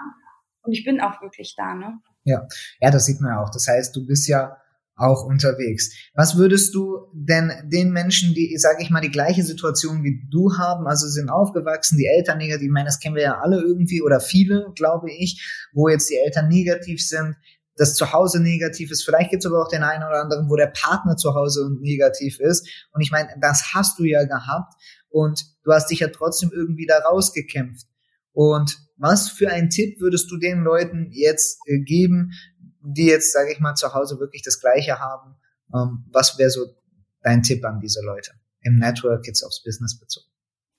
und 0.62 0.73
ich 0.73 0.85
bin 0.85 1.00
auch 1.00 1.21
wirklich 1.21 1.57
da, 1.57 1.75
ne? 1.75 1.99
Ja, 2.23 2.47
ja, 2.81 2.93
das 2.93 3.07
sieht 3.07 3.21
man 3.21 3.33
ja 3.33 3.43
auch. 3.43 3.50
Das 3.50 3.67
heißt, 3.67 3.97
du 3.97 4.07
bist 4.07 4.29
ja 4.29 4.57
auch 4.96 5.25
unterwegs. 5.25 5.90
Was 6.14 6.37
würdest 6.37 6.75
du 6.75 6.99
denn 7.14 7.52
den 7.64 7.92
Menschen, 7.92 8.34
die, 8.34 8.56
sage 8.58 8.82
ich 8.82 8.90
mal, 8.90 9.00
die 9.00 9.11
gleiche 9.11 9.42
Situation 9.42 10.04
wie 10.04 10.22
du 10.30 10.56
haben, 10.58 10.87
also 10.87 11.08
sind 11.08 11.30
aufgewachsen, 11.30 11.99
die 11.99 12.06
Eltern 12.06 12.38
negativ, 12.38 12.66
ich 12.66 12.72
meine, 12.72 12.87
das 12.87 13.00
kennen 13.00 13.16
wir 13.16 13.22
ja 13.22 13.40
alle 13.40 13.61
irgendwie 13.61 14.02
oder 14.02 14.20
viele, 14.20 14.72
glaube 14.76 15.11
ich, 15.11 15.68
wo 15.72 15.88
jetzt 15.88 16.11
die 16.11 16.16
Eltern 16.16 16.49
negativ 16.49 17.04
sind, 17.04 17.37
das 17.76 17.94
Zuhause 17.94 18.40
negativ 18.40 18.90
ist. 18.90 19.02
Vielleicht 19.02 19.30
gibt 19.30 19.44
es 19.44 19.50
aber 19.50 19.62
auch 19.62 19.68
den 19.68 19.82
einen 19.82 20.04
oder 20.04 20.20
anderen, 20.20 20.50
wo 20.50 20.56
der 20.56 20.66
Partner 20.66 21.16
zu 21.16 21.34
Hause 21.34 21.70
negativ 21.80 22.38
ist. 22.38 22.68
Und 22.92 23.00
ich 23.00 23.11
meine, 23.11 23.30
das 23.40 23.72
hast 23.75 23.99
du 23.99 24.04
ja 24.04 24.25
gehabt 24.25 24.75
und 25.08 25.44
du 25.64 25.72
hast 25.72 25.90
dich 25.90 26.00
ja 26.00 26.08
trotzdem 26.08 26.50
irgendwie 26.52 26.87
da 26.87 26.99
rausgekämpft. 26.99 27.87
Und 28.32 28.78
was 28.96 29.30
für 29.30 29.50
einen 29.50 29.68
Tipp 29.68 30.00
würdest 30.00 30.30
du 30.30 30.38
den 30.38 30.62
Leuten 30.62 31.08
jetzt 31.11 31.58
äh, 31.66 31.80
geben, 31.80 32.32
die 32.83 33.07
jetzt, 33.07 33.33
sage 33.33 33.53
ich 33.53 33.61
mal, 33.61 33.75
zu 33.75 33.95
Hause 33.95 34.19
wirklich 34.19 34.43
das 34.43 34.61
Gleiche 34.61 34.99
haben? 34.99 35.37
Ähm, 35.75 36.05
was 36.12 36.39
wäre 36.39 36.51
so 36.51 36.67
dein 37.23 37.43
Tipp 37.43 37.65
an 37.65 37.81
diese 37.81 38.03
Leute 38.05 38.33
im 38.62 38.79
Network 38.79 39.27
jetzt 39.27 39.43
aufs 39.43 39.62
Business 39.62 39.99
bezogen? 39.99 40.27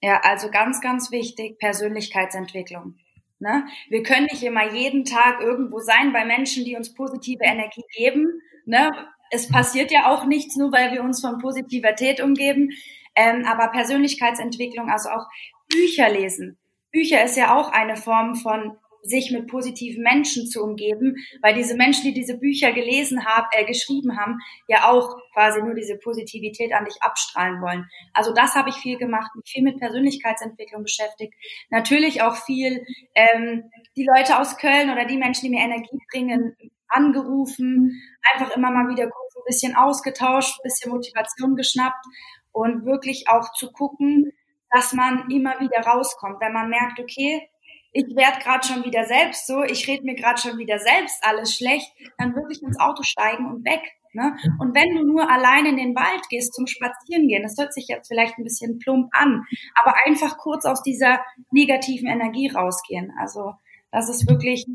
Ja, 0.02 0.20
also 0.24 0.50
ganz, 0.52 0.82
ganz 0.82 1.12
wichtig, 1.12 1.58
Persönlichkeitsentwicklung. 1.60 2.96
Ne? 3.40 3.66
Wir 3.90 4.04
können 4.04 4.28
nicht 4.32 4.44
immer 4.44 4.74
jeden 4.74 5.06
Tag 5.06 5.42
irgendwo 5.42 5.80
sein 5.80 6.14
bei 6.14 6.26
Menschen, 6.26 6.66
die 6.66 6.76
uns 6.76 6.94
positive 6.94 7.44
Energie 7.44 7.84
geben. 7.96 8.42
Ne? 8.66 8.92
Es 9.32 9.50
passiert 9.50 9.92
ja 9.92 10.12
auch 10.12 10.26
nichts, 10.26 10.56
nur 10.56 10.72
weil 10.72 10.92
wir 10.92 11.04
uns 11.04 11.22
von 11.22 11.40
Positivität 11.40 12.22
umgeben. 12.22 12.70
Ähm, 13.16 13.46
aber 13.46 13.70
Persönlichkeitsentwicklung, 13.72 14.90
also 14.90 15.10
auch 15.10 15.28
Bücher 15.70 16.10
lesen. 16.10 16.58
Bücher 16.92 17.24
ist 17.24 17.38
ja 17.38 17.56
auch 17.56 17.72
eine 17.72 17.96
Form 17.96 18.36
von 18.36 18.78
sich 19.04 19.32
mit 19.32 19.48
positiven 19.48 20.02
Menschen 20.02 20.48
zu 20.48 20.64
umgeben, 20.64 21.16
weil 21.42 21.54
diese 21.54 21.76
Menschen, 21.76 22.06
die 22.06 22.14
diese 22.14 22.38
Bücher 22.38 22.72
gelesen 22.72 23.26
haben, 23.26 23.48
äh, 23.52 23.66
geschrieben 23.66 24.18
haben, 24.18 24.40
ja 24.68 24.90
auch 24.90 25.18
quasi 25.34 25.62
nur 25.62 25.76
diese 25.76 25.98
Positivität 25.98 26.74
an 26.74 26.86
dich 26.86 27.02
abstrahlen 27.02 27.62
wollen. 27.62 27.88
Also 28.14 28.34
das 28.34 28.56
habe 28.56 28.70
ich 28.70 28.76
viel 28.76 28.98
gemacht, 28.98 29.32
mich 29.36 29.52
viel 29.52 29.64
mit 29.64 29.80
Persönlichkeitsentwicklung 29.80 30.84
beschäftigt. 30.84 31.34
Natürlich 31.70 32.22
auch 32.22 32.36
viel 32.36 32.86
ähm, 33.14 33.70
die 33.96 34.06
Leute 34.06 34.40
aus 34.40 34.58
Köln 34.58 34.90
oder 34.90 35.06
die 35.06 35.18
Menschen, 35.18 35.46
die 35.46 35.50
mir 35.50 35.64
Energie 35.64 36.00
bringen, 36.12 36.56
angerufen, 36.88 38.02
einfach 38.34 38.56
immer 38.56 38.72
mal 38.72 38.88
wieder 38.88 39.10
kurz 39.10 39.36
ein 39.36 39.44
bisschen 39.46 39.76
ausgetauscht, 39.76 40.60
ein 40.60 40.64
bisschen 40.64 40.92
Motivation 40.92 41.56
geschnappt 41.56 42.06
und 42.52 42.86
wirklich 42.86 43.28
auch 43.28 43.52
zu 43.54 43.72
gucken, 43.72 44.32
dass 44.72 44.94
man 44.94 45.30
immer 45.30 45.60
wieder 45.60 45.82
rauskommt, 45.82 46.40
wenn 46.40 46.54
man 46.54 46.70
merkt, 46.70 47.00
okay, 47.00 47.50
ich 47.94 48.16
werde 48.16 48.40
gerade 48.40 48.68
schon 48.68 48.84
wieder 48.84 49.06
selbst 49.06 49.48
so, 49.48 49.64
ich 49.64 49.88
rede 49.88 50.04
mir 50.04 50.16
gerade 50.16 50.42
schon 50.42 50.58
wieder 50.58 50.80
selbst 50.80 51.24
alles 51.24 51.56
schlecht, 51.56 51.92
dann 52.18 52.36
wirklich 52.36 52.62
ins 52.62 52.80
Auto 52.80 53.04
steigen 53.04 53.46
und 53.46 53.64
weg. 53.66 53.82
Ne? 54.14 54.36
Und 54.60 54.76
wenn 54.76 54.96
du 54.96 55.06
nur 55.06 55.30
allein 55.30 55.66
in 55.66 55.78
den 55.78 55.96
Wald 55.96 56.28
gehst 56.30 56.54
zum 56.54 56.68
Spazieren 56.68 57.28
gehen, 57.28 57.44
das 57.44 57.58
hört 57.58 57.74
sich 57.74 57.88
jetzt 57.88 58.08
vielleicht 58.08 58.38
ein 58.38 58.44
bisschen 58.44 58.78
plump 58.80 59.10
an, 59.12 59.44
aber 59.82 59.96
einfach 60.06 60.38
kurz 60.38 60.66
aus 60.66 60.84
dieser 60.84 61.24
negativen 61.52 62.08
Energie 62.08 62.48
rausgehen. 62.50 63.12
Also 63.20 63.54
das 63.92 64.10
ist 64.10 64.28
wirklich 64.28 64.66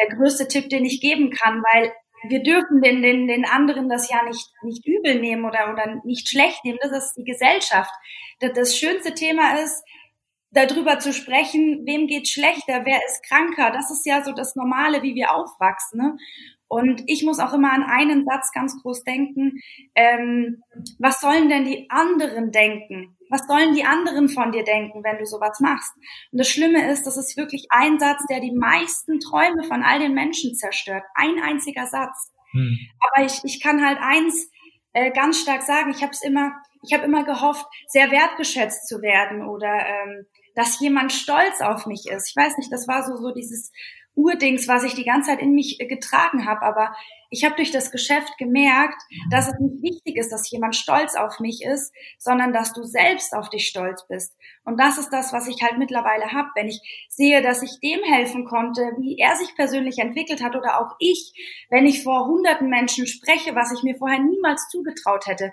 der 0.00 0.16
größte 0.16 0.48
Tipp, 0.48 0.68
den 0.68 0.84
ich 0.84 1.00
geben 1.00 1.30
kann, 1.30 1.62
weil 1.72 1.92
wir 2.28 2.42
dürfen 2.42 2.80
den, 2.80 3.02
den, 3.02 3.28
den 3.28 3.44
anderen 3.44 3.88
das 3.88 4.10
ja 4.10 4.24
nicht, 4.24 4.50
nicht 4.62 4.86
übel 4.86 5.20
nehmen 5.20 5.44
oder, 5.44 5.72
oder 5.72 6.00
nicht 6.04 6.28
schlecht 6.28 6.64
nehmen. 6.64 6.78
Das 6.80 6.90
ist 6.90 7.14
die 7.16 7.24
Gesellschaft. 7.24 7.90
Das, 8.40 8.52
das 8.54 8.76
schönste 8.76 9.14
Thema 9.14 9.58
ist, 9.58 9.84
darüber 10.50 10.98
zu 10.98 11.12
sprechen, 11.12 11.82
wem 11.84 12.06
geht 12.06 12.28
schlechter, 12.28 12.84
wer 12.84 12.98
ist 13.06 13.22
kranker. 13.28 13.70
Das 13.70 13.90
ist 13.90 14.06
ja 14.06 14.24
so 14.24 14.32
das 14.32 14.56
Normale, 14.56 15.02
wie 15.02 15.14
wir 15.14 15.34
aufwachsen. 15.34 16.00
Ne? 16.00 16.16
Und 16.68 17.02
ich 17.06 17.24
muss 17.24 17.38
auch 17.38 17.54
immer 17.54 17.72
an 17.72 17.82
einen 17.82 18.24
Satz 18.24 18.52
ganz 18.52 18.80
groß 18.82 19.02
denken. 19.04 19.60
Ähm, 19.94 20.62
was 20.98 21.20
sollen 21.20 21.48
denn 21.48 21.64
die 21.64 21.88
anderen 21.90 22.52
denken? 22.52 23.16
Was 23.30 23.46
sollen 23.46 23.74
die 23.74 23.84
anderen 23.84 24.28
von 24.28 24.52
dir 24.52 24.64
denken, 24.64 25.02
wenn 25.02 25.18
du 25.18 25.26
sowas 25.26 25.60
machst? 25.60 25.94
Und 26.30 26.38
das 26.38 26.48
Schlimme 26.48 26.90
ist, 26.90 27.06
das 27.06 27.16
ist 27.16 27.36
wirklich 27.36 27.66
ein 27.70 27.98
Satz, 27.98 28.24
der 28.30 28.40
die 28.40 28.52
meisten 28.52 29.18
Träume 29.20 29.64
von 29.64 29.82
all 29.82 29.98
den 29.98 30.14
Menschen 30.14 30.54
zerstört. 30.54 31.04
Ein 31.14 31.42
einziger 31.42 31.86
Satz. 31.86 32.32
Hm. 32.52 32.78
Aber 33.00 33.26
ich, 33.26 33.40
ich 33.44 33.60
kann 33.62 33.84
halt 33.84 33.98
eins 34.00 34.50
äh, 34.92 35.10
ganz 35.10 35.40
stark 35.40 35.62
sagen. 35.62 35.90
Ich 35.90 36.02
habe 36.02 36.12
es 36.12 36.22
immer, 36.22 36.52
ich 36.82 36.92
habe 36.92 37.04
immer 37.04 37.24
gehofft, 37.24 37.66
sehr 37.88 38.10
wertgeschätzt 38.10 38.88
zu 38.88 39.02
werden 39.02 39.46
oder 39.46 39.86
ähm, 39.86 40.26
dass 40.54 40.80
jemand 40.80 41.12
stolz 41.12 41.60
auf 41.60 41.86
mich 41.86 42.06
ist. 42.10 42.30
Ich 42.30 42.36
weiß 42.36 42.56
nicht, 42.58 42.72
das 42.72 42.88
war 42.88 43.04
so 43.04 43.16
so 43.16 43.32
dieses 43.32 43.70
Urdings, 44.18 44.66
was 44.66 44.82
ich 44.82 44.94
die 44.94 45.04
ganze 45.04 45.30
Zeit 45.30 45.40
in 45.40 45.52
mich 45.52 45.78
getragen 45.78 46.44
habe. 46.44 46.62
Aber 46.62 46.92
ich 47.30 47.44
habe 47.44 47.54
durch 47.54 47.70
das 47.70 47.92
Geschäft 47.92 48.36
gemerkt, 48.36 49.00
dass 49.30 49.46
es 49.46 49.54
nicht 49.60 49.80
wichtig 49.82 50.16
ist, 50.16 50.32
dass 50.32 50.50
jemand 50.50 50.74
stolz 50.74 51.14
auf 51.14 51.38
mich 51.38 51.62
ist, 51.62 51.94
sondern 52.18 52.52
dass 52.52 52.72
du 52.72 52.82
selbst 52.82 53.32
auf 53.32 53.48
dich 53.48 53.68
stolz 53.68 54.06
bist. 54.08 54.36
Und 54.64 54.80
das 54.80 54.98
ist 54.98 55.10
das, 55.10 55.32
was 55.32 55.46
ich 55.46 55.62
halt 55.62 55.78
mittlerweile 55.78 56.32
habe. 56.32 56.48
Wenn 56.56 56.66
ich 56.68 56.80
sehe, 57.08 57.42
dass 57.42 57.62
ich 57.62 57.78
dem 57.80 58.02
helfen 58.02 58.44
konnte, 58.44 58.80
wie 58.98 59.18
er 59.18 59.36
sich 59.36 59.54
persönlich 59.54 59.98
entwickelt 59.98 60.42
hat 60.42 60.56
oder 60.56 60.80
auch 60.80 60.96
ich, 60.98 61.32
wenn 61.70 61.86
ich 61.86 62.02
vor 62.02 62.26
hunderten 62.26 62.68
Menschen 62.68 63.06
spreche, 63.06 63.54
was 63.54 63.72
ich 63.72 63.84
mir 63.84 63.96
vorher 63.96 64.18
niemals 64.18 64.68
zugetraut 64.68 65.26
hätte. 65.26 65.52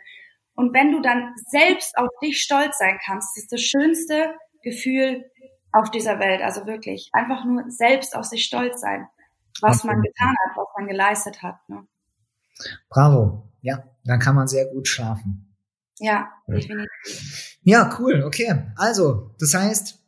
Und 0.55 0.73
wenn 0.73 0.91
du 0.91 1.01
dann 1.01 1.35
selbst 1.49 1.97
auf 1.97 2.09
dich 2.23 2.41
stolz 2.41 2.77
sein 2.79 2.97
kannst, 3.05 3.37
ist 3.37 3.51
das 3.51 3.61
schönste 3.61 4.33
Gefühl, 4.63 5.29
auf 5.75 5.91
dieser 5.91 6.19
Welt. 6.19 6.41
Also 6.41 6.65
wirklich 6.65 7.09
einfach 7.13 7.45
nur 7.45 7.69
selbst 7.69 8.15
auf 8.15 8.25
sich 8.25 8.43
stolz 8.43 8.81
sein, 8.81 9.07
was 9.61 9.83
man 9.83 10.01
getan 10.01 10.35
hat, 10.45 10.57
was 10.57 10.67
man 10.77 10.87
geleistet 10.87 11.43
hat. 11.43 11.57
Ne? 11.67 11.85
Bravo. 12.89 13.43
Ja, 13.61 13.83
dann 14.03 14.19
kann 14.19 14.35
man 14.35 14.47
sehr 14.47 14.65
gut 14.67 14.87
schlafen. 14.87 15.55
Ja, 15.99 16.29
definitiv. 16.47 17.57
Ja, 17.63 17.97
cool. 17.99 18.23
Okay. 18.23 18.71
Also, 18.75 19.31
das 19.39 19.53
heißt, 19.53 20.05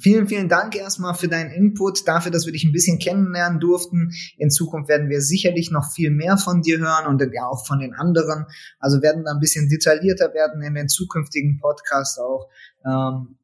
Vielen, 0.00 0.26
vielen 0.26 0.48
Dank 0.48 0.74
erstmal 0.74 1.14
für 1.14 1.28
deinen 1.28 1.52
Input, 1.52 2.08
dafür, 2.08 2.32
dass 2.32 2.46
wir 2.46 2.52
dich 2.52 2.64
ein 2.64 2.72
bisschen 2.72 2.98
kennenlernen 2.98 3.60
durften. 3.60 4.12
In 4.36 4.50
Zukunft 4.50 4.88
werden 4.88 5.08
wir 5.08 5.20
sicherlich 5.20 5.70
noch 5.70 5.92
viel 5.92 6.10
mehr 6.10 6.36
von 6.36 6.62
dir 6.62 6.78
hören 6.78 7.06
und 7.06 7.22
ja 7.32 7.46
auch 7.46 7.64
von 7.64 7.78
den 7.78 7.94
anderen. 7.94 8.46
Also 8.80 9.02
werden 9.02 9.24
da 9.24 9.30
ein 9.30 9.38
bisschen 9.38 9.68
detaillierter 9.68 10.34
werden 10.34 10.62
in 10.62 10.74
den 10.74 10.88
zukünftigen 10.88 11.60
Podcasts 11.60 12.18
auch. 12.18 12.48
Ähm, 12.84 13.36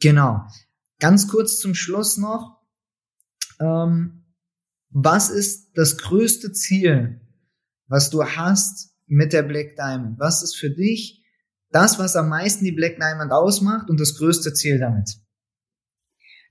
genau. 0.00 0.40
Ganz 1.02 1.26
kurz 1.26 1.58
zum 1.58 1.74
Schluss 1.74 2.16
noch. 2.16 2.60
Ähm, 3.60 4.24
was 4.90 5.30
ist 5.30 5.72
das 5.74 5.98
größte 5.98 6.52
Ziel, 6.52 7.20
was 7.88 8.08
du 8.08 8.22
hast 8.22 8.94
mit 9.06 9.32
der 9.32 9.42
Black 9.42 9.74
Diamond? 9.74 10.20
Was 10.20 10.44
ist 10.44 10.54
für 10.54 10.70
dich 10.70 11.20
das, 11.72 11.98
was 11.98 12.14
am 12.14 12.28
meisten 12.28 12.64
die 12.64 12.70
Black 12.70 13.00
Diamond 13.00 13.32
ausmacht 13.32 13.90
und 13.90 13.98
das 13.98 14.16
größte 14.16 14.54
Ziel 14.54 14.78
damit? 14.78 15.16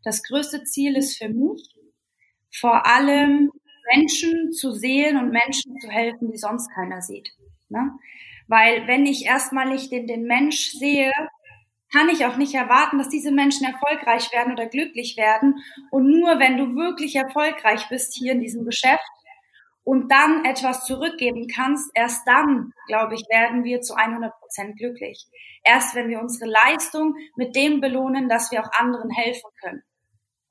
Das 0.04 0.22
größte 0.22 0.66
Ziel 0.66 0.98
ist 0.98 1.18
für 1.18 1.30
mich, 1.30 1.74
vor 2.54 2.86
allem 2.86 3.52
Menschen 3.96 4.52
zu 4.52 4.74
sehen 4.74 5.16
und 5.16 5.32
Menschen 5.32 5.80
zu 5.80 5.88
helfen, 5.88 6.30
die 6.30 6.38
sonst 6.38 6.70
keiner 6.76 7.02
sieht. 7.02 7.30
Ne? 7.70 7.90
Weil 8.50 8.86
wenn 8.86 9.06
ich 9.06 9.24
erstmal 9.24 9.70
nicht 9.70 9.94
den, 9.94 10.08
den 10.08 10.24
Mensch 10.24 10.72
sehe, 10.72 11.14
kann 11.94 12.10
ich 12.10 12.26
auch 12.26 12.38
nicht 12.38 12.54
erwarten, 12.54 12.98
dass 12.98 13.10
diese 13.10 13.32
Menschen 13.32 13.66
erfolgreich 13.66 14.32
werden 14.32 14.54
oder 14.54 14.68
glücklich 14.68 15.18
werden. 15.18 15.64
Und 15.92 16.08
nur 16.10 16.40
wenn 16.40 16.58
du 16.58 16.76
wirklich 16.76 17.16
erfolgreich 17.16 17.88
bist 17.90 18.16
hier 18.16 18.32
in 18.32 18.40
diesem 18.40 18.66
Geschäft 18.66 19.04
und 19.84 20.12
dann 20.12 20.46
etwas 20.46 20.86
zurückgeben 20.86 21.48
kannst, 21.54 21.92
erst 21.94 22.28
dann, 22.28 22.72
glaube 22.88 23.16
ich, 23.16 23.22
werden 23.30 23.64
wir 23.64 23.82
zu 23.82 23.96
100 23.96 24.40
Prozent 24.40 24.78
glücklich. 24.78 25.26
Erst 25.64 25.96
wenn 25.96 26.10
wir 26.10 26.22
unsere 26.22 26.50
Leistung 26.50 27.16
mit 27.36 27.56
dem 27.56 27.82
belohnen, 27.82 28.30
dass 28.30 28.52
wir 28.52 28.62
auch 28.62 28.72
anderen 28.72 29.10
helfen 29.10 29.50
können. 29.62 29.84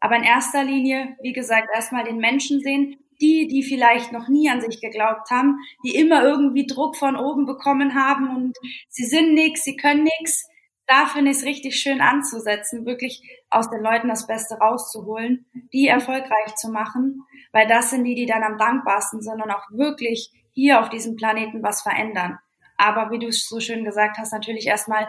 Aber 0.00 0.16
in 0.16 0.24
erster 0.24 0.64
Linie, 0.64 1.16
wie 1.22 1.32
gesagt, 1.32 1.68
erstmal 1.74 2.04
den 2.04 2.18
Menschen 2.18 2.60
sehen, 2.60 2.96
die, 3.20 3.46
die 3.48 3.62
vielleicht 3.62 4.12
noch 4.12 4.28
nie 4.28 4.48
an 4.48 4.62
sich 4.62 4.80
geglaubt 4.80 5.30
haben, 5.30 5.58
die 5.84 5.94
immer 5.94 6.24
irgendwie 6.24 6.66
Druck 6.66 6.96
von 6.96 7.16
oben 7.16 7.44
bekommen 7.44 7.94
haben 7.94 8.34
und 8.34 8.56
sie 8.88 9.04
sind 9.04 9.34
nix, 9.34 9.62
sie 9.62 9.76
können 9.76 10.04
nix. 10.04 10.48
Da 10.90 11.06
finde 11.06 11.30
ich 11.30 11.36
es 11.36 11.44
richtig 11.44 11.76
schön 11.76 12.00
anzusetzen, 12.00 12.84
wirklich 12.84 13.22
aus 13.48 13.70
den 13.70 13.80
Leuten 13.80 14.08
das 14.08 14.26
Beste 14.26 14.56
rauszuholen, 14.56 15.46
die 15.72 15.86
erfolgreich 15.86 16.56
zu 16.56 16.68
machen, 16.68 17.22
weil 17.52 17.68
das 17.68 17.90
sind 17.90 18.02
die, 18.02 18.16
die 18.16 18.26
dann 18.26 18.42
am 18.42 18.58
dankbarsten 18.58 19.22
sind 19.22 19.40
und 19.40 19.52
auch 19.52 19.70
wirklich 19.70 20.32
hier 20.50 20.80
auf 20.80 20.88
diesem 20.88 21.14
Planeten 21.14 21.62
was 21.62 21.82
verändern. 21.82 22.40
Aber 22.76 23.12
wie 23.12 23.20
du 23.20 23.28
es 23.28 23.46
so 23.48 23.60
schön 23.60 23.84
gesagt 23.84 24.18
hast, 24.18 24.32
natürlich 24.32 24.66
erstmal 24.66 25.06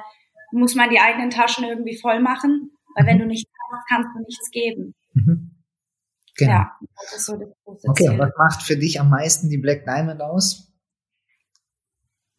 muss 0.51 0.75
man 0.75 0.91
die 0.91 0.99
eigenen 0.99 1.31
Taschen 1.31 1.63
irgendwie 1.63 1.97
voll 1.97 2.19
machen, 2.19 2.77
weil 2.95 3.07
wenn 3.07 3.17
du 3.17 3.25
nicht 3.25 3.47
hast, 3.71 3.87
kannst 3.89 4.09
du 4.15 4.19
nichts 4.19 4.51
geben. 4.51 4.93
Mhm. 5.13 5.49
Genau. 6.37 6.51
Ja, 6.51 6.77
das 7.01 7.13
ist 7.15 7.25
so 7.25 7.37
das 7.37 7.49
große 7.63 7.87
Okay, 7.89 8.07
Ziel. 8.07 8.19
was 8.19 8.31
macht 8.37 8.61
für 8.61 8.77
dich 8.77 8.99
am 8.99 9.09
meisten 9.09 9.49
die 9.49 9.57
Black 9.57 9.85
Diamond 9.85 10.21
aus? 10.21 10.71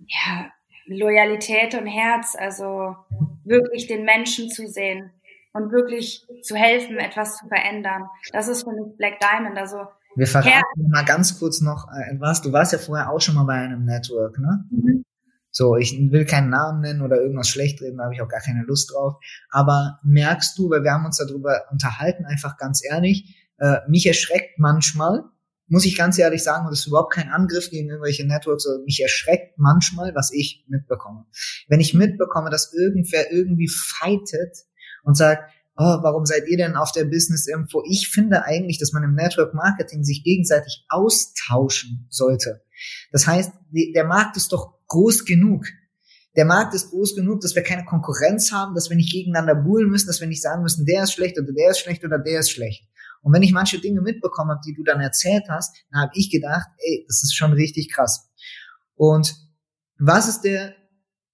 Ja, 0.07 0.53
Loyalität 0.87 1.75
und 1.75 1.87
Herz, 1.87 2.37
also 2.39 2.97
wirklich 3.45 3.87
den 3.87 4.05
Menschen 4.05 4.49
zu 4.49 4.67
sehen 4.67 5.11
und 5.53 5.73
wirklich 5.73 6.27
zu 6.43 6.57
helfen, 6.57 6.99
etwas 6.99 7.37
zu 7.37 7.47
verändern. 7.49 8.09
Das 8.33 8.49
ist 8.49 8.65
für 8.65 8.73
mich 8.73 8.97
Black 8.97 9.21
Diamond. 9.21 9.59
Also 9.59 9.87
wir 10.17 10.27
verraten 10.27 10.51
Herz. 10.51 10.65
mal 10.77 11.05
ganz 11.05 11.39
kurz 11.39 11.61
noch 11.61 11.87
etwas. 12.11 12.41
Äh, 12.41 12.43
du 12.45 12.53
warst 12.53 12.73
ja 12.73 12.79
vorher 12.79 13.11
auch 13.11 13.21
schon 13.21 13.35
mal 13.35 13.45
bei 13.45 13.55
einem 13.55 13.85
Network, 13.85 14.39
ne? 14.39 14.65
Mhm. 14.71 15.05
So, 15.55 15.77
ich 15.77 15.93
will 16.11 16.25
keinen 16.25 16.49
Namen 16.49 16.81
nennen 16.81 17.03
oder 17.03 17.21
irgendwas 17.21 17.49
schlecht 17.49 17.83
reden, 17.83 17.99
da 17.99 18.05
habe 18.05 18.15
ich 18.15 18.23
auch 18.23 18.29
gar 18.29 18.41
keine 18.41 18.63
Lust 18.63 18.91
drauf. 18.91 19.17
Aber 19.51 19.99
merkst 20.03 20.59
du, 20.59 20.71
weil 20.71 20.83
wir 20.83 20.93
haben 20.93 21.05
uns 21.05 21.19
darüber 21.19 21.65
unterhalten, 21.71 22.25
einfach 22.25 22.57
ganz 22.57 22.83
ehrlich, 22.83 23.37
äh, 23.59 23.77
mich 23.87 24.07
erschreckt 24.07 24.59
manchmal, 24.59 25.25
muss 25.73 25.87
ich 25.87 25.97
ganz 25.97 26.19
ehrlich 26.19 26.43
sagen, 26.43 26.67
und 26.67 26.71
das 26.71 26.81
ist 26.81 26.89
überhaupt 26.89 27.15
kein 27.15 27.31
Angriff 27.31 27.71
gegen 27.71 27.89
irgendwelche 27.89 28.27
Networks, 28.27 28.65
sondern 28.65 28.85
mich 28.85 29.01
erschreckt 29.01 29.59
manchmal, 29.59 30.15
was 30.15 30.31
ich 30.31 30.67
mitbekomme. 30.69 31.25
Wenn 31.67 31.81
ich 31.81 31.95
mitbekomme, 31.95 32.51
dass 32.51 32.75
irgendwer 32.75 33.33
irgendwie 33.33 33.69
fightet 33.69 34.55
und 35.03 35.17
sagt, 35.17 35.51
oh, 35.79 35.97
warum 36.03 36.27
seid 36.27 36.47
ihr 36.47 36.59
denn 36.59 36.77
auf 36.77 36.93
der 36.93 37.07
Business 37.07 37.47
Info? 37.47 37.83
Ich 37.89 38.11
finde 38.11 38.45
eigentlich, 38.45 38.79
dass 38.79 38.93
man 38.93 39.03
im 39.03 39.15
Network 39.15 39.55
Marketing 39.55 40.05
sich 40.05 40.23
gegenseitig 40.23 40.85
austauschen 40.91 42.07
sollte. 42.11 42.63
Das 43.11 43.27
heißt, 43.27 43.53
der 43.95 44.05
Markt 44.05 44.37
ist 44.37 44.53
doch 44.53 44.75
groß 44.89 45.25
genug. 45.25 45.65
Der 46.37 46.45
Markt 46.45 46.75
ist 46.75 46.91
groß 46.91 47.15
genug, 47.15 47.41
dass 47.41 47.55
wir 47.55 47.63
keine 47.63 47.87
Konkurrenz 47.87 48.53
haben, 48.53 48.75
dass 48.75 48.91
wir 48.91 48.97
nicht 48.97 49.13
gegeneinander 49.13 49.55
buhlen 49.55 49.89
müssen, 49.89 50.09
dass 50.09 50.21
wir 50.21 50.29
nicht 50.29 50.43
sagen 50.43 50.63
müssen, 50.63 50.85
der 50.85 51.05
ist 51.05 51.15
schlecht 51.15 51.39
oder 51.39 51.53
der 51.53 51.71
ist 51.71 51.79
schlecht 51.79 52.05
oder 52.05 52.19
der 52.19 52.41
ist 52.41 52.51
schlecht. 52.51 52.85
Und 53.23 53.33
wenn 53.33 53.43
ich 53.43 53.53
manche 53.53 53.81
Dinge 53.81 54.01
mitbekommen 54.01 54.51
habe, 54.51 54.61
die 54.67 54.75
du 54.75 54.83
dann 54.83 55.01
erzählt 55.01 55.45
hast, 55.49 55.75
dann 55.91 56.03
habe 56.03 56.13
ich 56.15 56.31
gedacht, 56.31 56.69
ey, 56.79 57.05
das 57.07 57.23
ist 57.23 57.35
schon 57.35 57.53
richtig 57.53 57.93
krass. 57.93 58.29
Und 58.95 59.35
was 59.99 60.29
ist 60.29 60.43
der 60.43 60.75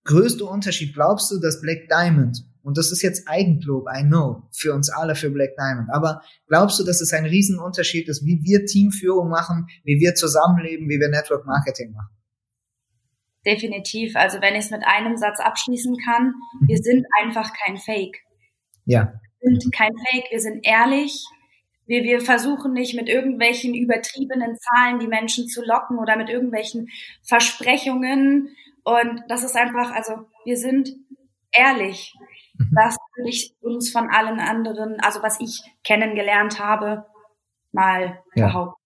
größte 0.04 0.44
Unterschied? 0.44 0.94
Glaubst 0.94 1.30
du, 1.30 1.38
dass 1.38 1.60
Black 1.60 1.88
Diamond, 1.88 2.44
und 2.62 2.76
das 2.76 2.92
ist 2.92 3.02
jetzt 3.02 3.26
Eigenlob, 3.26 3.86
I 3.94 4.02
know, 4.02 4.48
für 4.52 4.74
uns 4.74 4.90
alle, 4.90 5.14
für 5.14 5.30
Black 5.30 5.56
Diamond, 5.56 5.88
aber 5.90 6.22
glaubst 6.46 6.78
du, 6.78 6.84
dass 6.84 7.00
es 7.00 7.12
ein 7.14 7.24
Riesenunterschied 7.24 8.08
ist, 8.08 8.24
wie 8.24 8.40
wir 8.42 8.66
Teamführung 8.66 9.30
machen, 9.30 9.66
wie 9.84 9.98
wir 9.98 10.14
zusammenleben, 10.14 10.88
wie 10.88 11.00
wir 11.00 11.08
Network 11.08 11.46
Marketing 11.46 11.92
machen? 11.92 12.14
Definitiv. 13.46 14.14
Also 14.16 14.42
wenn 14.42 14.54
ich 14.54 14.66
es 14.66 14.70
mit 14.70 14.82
einem 14.84 15.16
Satz 15.16 15.40
abschließen 15.40 15.96
kann, 16.04 16.34
wir 16.66 16.76
mhm. 16.76 16.82
sind 16.82 17.06
einfach 17.22 17.50
kein 17.64 17.78
Fake. 17.78 18.18
Ja. 18.84 19.14
Wir 19.40 19.58
sind 19.58 19.72
kein 19.72 19.92
Fake, 20.10 20.24
wir 20.30 20.40
sind 20.40 20.66
ehrlich, 20.66 21.24
wir, 21.88 22.04
wir 22.04 22.20
versuchen 22.20 22.74
nicht 22.74 22.94
mit 22.94 23.08
irgendwelchen 23.08 23.74
übertriebenen 23.74 24.56
Zahlen 24.58 25.00
die 25.00 25.06
Menschen 25.08 25.48
zu 25.48 25.64
locken 25.64 25.98
oder 25.98 26.16
mit 26.16 26.28
irgendwelchen 26.28 26.90
Versprechungen. 27.22 28.54
Und 28.84 29.22
das 29.28 29.42
ist 29.42 29.56
einfach, 29.56 29.92
also 29.92 30.26
wir 30.44 30.58
sind 30.58 30.94
ehrlich. 31.50 32.14
Mhm. 32.58 32.70
Das 32.76 32.96
würde 33.16 33.30
ich 33.30 33.54
uns 33.60 33.90
von 33.90 34.10
allen 34.10 34.38
anderen, 34.38 35.00
also 35.00 35.22
was 35.22 35.40
ich 35.40 35.62
kennengelernt 35.82 36.60
habe, 36.60 37.06
mal 37.72 38.18
ja. 38.34 38.46
behaupten. 38.46 38.78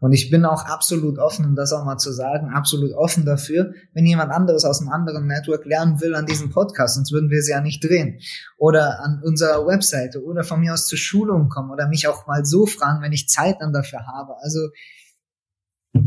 Und 0.00 0.12
ich 0.12 0.30
bin 0.30 0.44
auch 0.44 0.64
absolut 0.66 1.18
offen, 1.18 1.46
um 1.46 1.54
das 1.54 1.72
auch 1.72 1.84
mal 1.84 1.96
zu 1.96 2.12
sagen, 2.12 2.50
absolut 2.50 2.92
offen 2.92 3.24
dafür, 3.24 3.72
wenn 3.94 4.04
jemand 4.04 4.32
anderes 4.32 4.64
aus 4.64 4.80
einem 4.80 4.90
anderen 4.90 5.26
Network 5.26 5.64
lernen 5.64 6.00
will 6.00 6.14
an 6.14 6.26
diesem 6.26 6.50
Podcast, 6.50 6.96
sonst 6.96 7.12
würden 7.12 7.30
wir 7.30 7.40
sie 7.40 7.52
ja 7.52 7.60
nicht 7.60 7.82
drehen. 7.82 8.18
Oder 8.58 9.00
an 9.02 9.22
unserer 9.24 9.66
Webseite 9.66 10.22
oder 10.22 10.44
von 10.44 10.60
mir 10.60 10.74
aus 10.74 10.86
zur 10.86 10.98
Schulung 10.98 11.48
kommen 11.48 11.70
oder 11.70 11.88
mich 11.88 12.08
auch 12.08 12.26
mal 12.26 12.44
so 12.44 12.66
fragen, 12.66 13.02
wenn 13.02 13.12
ich 13.12 13.28
Zeit 13.28 13.56
dann 13.60 13.72
dafür 13.72 14.06
habe. 14.06 14.34
Also 14.42 14.68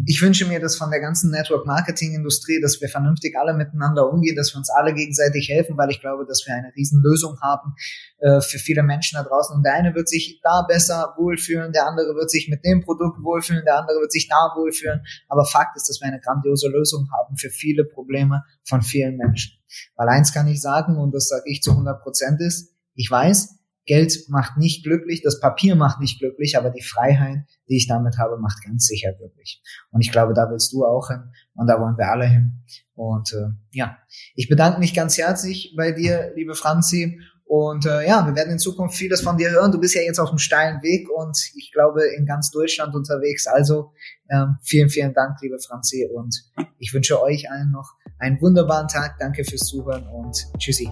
ich 0.06 0.21
wünsche 0.21 0.45
mir 0.45 0.60
das 0.60 0.76
von 0.76 0.89
der 0.89 1.00
ganzen 1.00 1.32
Network-Marketing-Industrie, 1.32 2.62
dass 2.62 2.80
wir 2.82 2.89
vernünftig 2.89 3.38
alle 3.38 3.54
miteinander 3.54 4.10
umgehen, 4.12 4.36
dass 4.36 4.54
wir 4.54 4.58
uns 4.58 4.69
alle 4.69 4.93
gegenseitig 4.93 5.50
helfen, 5.50 5.78
weil 5.78 5.89
ich 5.89 6.02
glaube, 6.02 6.26
dass 6.26 6.43
wir 6.45 6.56
eine 6.56 6.73
Riesenlösung 6.76 7.39
haben 7.41 7.73
äh, 8.19 8.41
für 8.41 8.58
viele 8.58 8.84
Menschen 8.84 9.15
da 9.15 9.23
draußen. 9.23 9.56
Und 9.56 9.63
der 9.63 9.73
eine 9.73 9.95
wird 9.95 10.10
sich 10.10 10.41
da 10.43 10.65
besser 10.67 11.13
wohlfühlen, 11.17 11.71
der 11.71 11.88
andere 11.88 12.15
wird 12.15 12.30
sich 12.30 12.50
mit 12.50 12.65
dem 12.65 12.84
Produkt 12.84 13.23
wohlfühlen, 13.23 13.63
der 13.65 13.80
andere 13.80 14.00
wird 14.00 14.12
sich 14.12 14.28
da 14.28 14.54
wohlfühlen. 14.58 15.04
Aber 15.30 15.45
Fakt 15.45 15.76
ist, 15.78 15.89
dass 15.89 16.02
wir 16.02 16.08
eine 16.08 16.19
grandiose 16.19 16.69
Lösung 16.69 17.10
haben 17.17 17.38
für 17.38 17.50
viele 17.50 17.86
Probleme 17.86 18.43
von 18.63 18.82
vielen 18.82 19.15
Menschen. 19.15 19.58
Weil 19.95 20.10
eins 20.10 20.34
kann 20.34 20.47
ich 20.47 20.62
sagen, 20.62 20.97
und 20.97 21.13
das 21.13 21.28
sage 21.28 21.43
ich 21.45 21.62
zu 21.62 21.71
100 21.71 22.02
Prozent 22.02 22.41
ist, 22.41 22.73
ich 22.95 23.12
weiß, 23.12 23.57
Geld 23.88 24.26
macht 24.28 24.58
nicht 24.58 24.84
glücklich, 24.84 25.21
das 25.23 25.39
Papier 25.39 25.76
macht 25.76 26.00
nicht 26.00 26.19
glücklich, 26.19 26.58
aber 26.58 26.69
die 26.69 26.84
Freiheit, 26.84 27.39
die 27.69 27.78
ich 27.78 27.88
damit 27.88 28.17
habe, 28.17 28.38
macht 28.38 28.63
ganz 28.63 28.86
sicher 28.86 29.13
glücklich. 29.13 29.63
Und 29.91 30.02
ich 30.02 30.12
glaube, 30.12 30.34
da 30.34 30.50
willst 30.52 30.71
du 30.73 30.86
auch 30.86 31.08
hin 31.08 31.23
und 31.56 31.67
da 31.67 31.80
wollen 31.80 31.97
wir 31.97 32.12
alle 32.12 32.28
hin. 32.28 32.63
Und 32.93 33.34
äh, 33.34 33.47
ja, 33.71 33.97
ich 34.36 34.50
bedanke 34.50 34.80
mich 34.80 34.93
ganz 34.93 35.17
herzlich 35.17 35.73
bei 35.76 35.93
dir, 35.93 36.34
liebe 36.36 36.54
Franzi. 36.54 37.19
Und 37.48 37.86
äh, 37.86 38.06
ja, 38.06 38.26
wir 38.28 38.36
werden 38.36 38.52
in 38.52 38.60
Zukunft 38.60 38.98
vieles 38.98 39.22
von 39.22 39.38
dir 39.38 39.50
hören. 39.50 39.72
Du 39.72 39.80
bist 39.80 39.96
ja 39.96 40.02
jetzt 40.02 40.20
auf 40.20 40.30
einem 40.30 40.38
steilen 40.38 40.82
Weg 40.84 41.10
und 41.10 41.38
ich 41.56 41.72
glaube 41.72 42.04
in 42.18 42.26
ganz 42.26 42.52
Deutschland 42.52 42.94
unterwegs. 42.94 43.48
Also 43.48 43.94
ähm, 44.30 44.58
vielen, 44.62 44.90
vielen 44.90 45.14
Dank, 45.14 45.38
liebe 45.42 45.58
Franzi. 45.60 46.10
Und 46.14 46.44
ich 46.78 46.94
wünsche 46.94 47.22
euch 47.22 47.50
allen 47.50 47.72
noch 47.72 47.94
einen 48.20 48.42
wunderbaren 48.42 48.90
Tag. 48.90 49.18
Danke 49.20 49.46
fürs 49.46 49.62
Zuhören 49.62 50.06
und 50.08 50.36
tschüssi. 50.58 50.90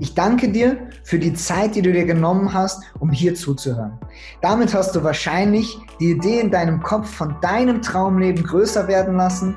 Ich 0.00 0.14
danke 0.14 0.52
dir 0.52 0.88
für 1.02 1.18
die 1.18 1.34
Zeit, 1.34 1.74
die 1.74 1.82
du 1.82 1.92
dir 1.92 2.04
genommen 2.04 2.54
hast, 2.54 2.84
um 3.00 3.10
hier 3.10 3.34
zuzuhören. 3.34 3.98
Damit 4.40 4.72
hast 4.72 4.94
du 4.94 5.02
wahrscheinlich 5.02 5.76
die 5.98 6.12
Idee 6.12 6.38
in 6.38 6.52
deinem 6.52 6.80
Kopf 6.80 7.10
von 7.10 7.40
deinem 7.40 7.82
Traumleben 7.82 8.44
größer 8.44 8.86
werden 8.86 9.16
lassen. 9.16 9.56